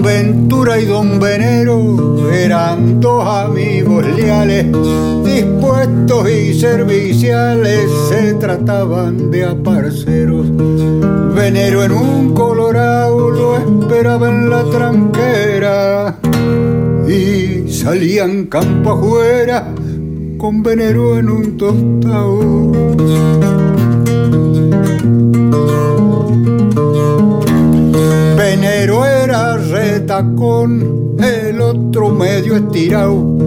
Ventura 0.02 0.80
y 0.80 0.86
Don 0.86 1.20
Venero 1.20 2.30
eran 2.32 2.99
dos 2.99 3.28
amigos 3.28 4.06
leales, 4.16 4.66
dispuestos 5.24 6.30
y 6.30 6.60
serviciales, 6.60 7.89
se 8.10 8.34
trataban 8.36 9.30
de 9.30 9.45
aparceros. 9.45 10.47
Venero 11.36 11.84
en 11.84 11.91
un 11.91 12.34
colorado 12.34 13.30
lo 13.30 13.58
esperaba 13.58 14.30
en 14.30 14.49
la 14.49 14.64
tranquera 14.70 16.18
y 17.08 17.72
salían 17.72 18.45
campo 18.45 18.91
afuera 18.91 19.68
con 20.38 20.64
Venero 20.64 21.20
en 21.20 21.30
un 21.30 21.58
tostado. 21.58 22.72
Venero 28.38 29.06
era 29.06 29.58
retacón, 29.58 31.18
el 31.20 31.60
otro 31.60 32.10
medio 32.10 32.56
estirado, 32.56 33.38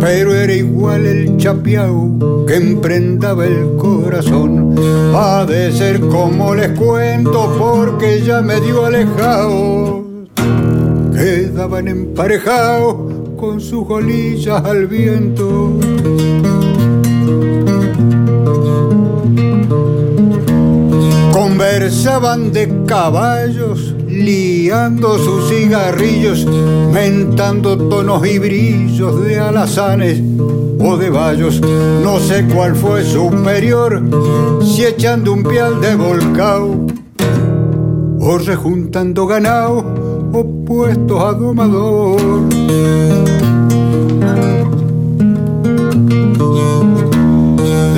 pero 0.00 0.34
era 0.34 0.52
igual 0.52 1.06
el 1.06 1.36
chapeao 1.36 2.44
que 2.46 2.56
emprendaba 2.56 3.46
el 3.46 3.76
corazón. 3.76 4.74
Ha 5.14 5.44
de 5.46 5.72
ser 5.72 6.00
como 6.00 6.54
les 6.54 6.70
cuento 6.78 7.56
porque 7.58 8.22
ya 8.22 8.40
medio 8.40 8.86
alejado, 8.86 10.04
quedaban 11.12 11.88
emparejados 11.88 12.94
con 13.36 13.60
sus 13.60 13.84
golillas 13.84 14.64
al 14.64 14.86
viento. 14.86 15.72
Conversaban 21.58 22.52
de 22.52 22.72
caballos, 22.86 23.92
liando 24.06 25.18
sus 25.18 25.48
cigarrillos, 25.48 26.46
mentando 26.46 27.76
tonos 27.76 28.24
y 28.28 28.38
brillos 28.38 29.24
de 29.24 29.40
alazanes 29.40 30.22
o 30.78 30.96
de 30.96 31.10
vallos. 31.10 31.60
No 31.60 32.20
sé 32.20 32.46
cuál 32.46 32.76
fue 32.76 33.02
superior, 33.02 34.00
si 34.62 34.84
echando 34.84 35.32
un 35.32 35.42
pial 35.42 35.80
de 35.80 35.96
volcao 35.96 36.86
o 38.20 38.38
rejuntando 38.38 39.26
ganado 39.26 39.78
opuestos 40.32 41.20
a 41.20 41.32
domador. 41.32 42.20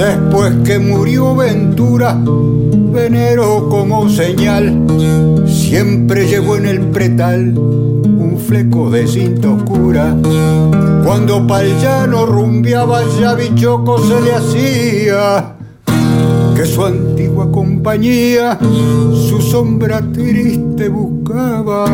Después 0.01 0.55
que 0.65 0.79
murió 0.79 1.37
Ventura, 1.37 2.19
Venero 2.25 3.69
como 3.69 4.09
señal, 4.09 4.87
siempre 5.47 6.27
llevó 6.27 6.57
en 6.57 6.65
el 6.65 6.81
pretal 6.87 7.53
un 7.59 8.39
fleco 8.39 8.89
de 8.89 9.07
cinta 9.07 9.51
oscura. 9.51 10.17
Cuando 11.05 11.47
pa'l 11.47 11.67
llano 11.83 12.25
rumbeaba 12.25 13.03
ya 13.21 13.35
bichoco 13.35 13.99
se 13.99 14.23
le 14.23 14.33
hacía 14.33 15.57
que 16.57 16.65
su 16.65 16.83
antigua 16.83 17.53
compañía 17.53 18.59
su 19.29 19.39
sombra 19.43 20.01
triste 20.01 20.89
buscaba. 20.89 21.85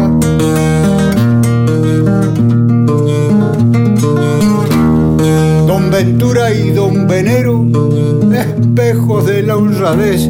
Ventura 5.97 6.53
y 6.53 6.73
Don 6.73 7.09
Venero, 7.09 7.65
espejos 8.31 9.25
de 9.25 9.43
la 9.43 9.57
honradez, 9.57 10.29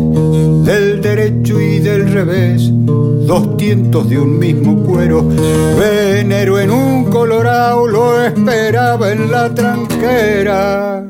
del 0.64 1.00
derecho 1.02 1.60
y 1.60 1.80
del 1.80 2.12
revés, 2.12 2.70
dos 2.70 3.56
tientos 3.56 4.08
de 4.08 4.16
un 4.16 4.38
mismo 4.38 4.84
cuero. 4.84 5.28
Venero 5.76 6.60
en 6.60 6.70
un 6.70 7.06
colorado 7.06 7.88
lo 7.88 8.22
esperaba 8.22 9.10
en 9.10 9.28
la 9.28 9.52
tranquera 9.52 11.04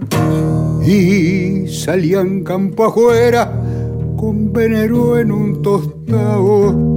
y 0.87 1.69
salían 1.69 2.43
campo 2.43 2.87
afuera 2.87 3.53
con 4.17 4.55
Venero 4.55 5.19
en 5.19 5.33
un 5.33 5.61
tostado. 5.61 6.97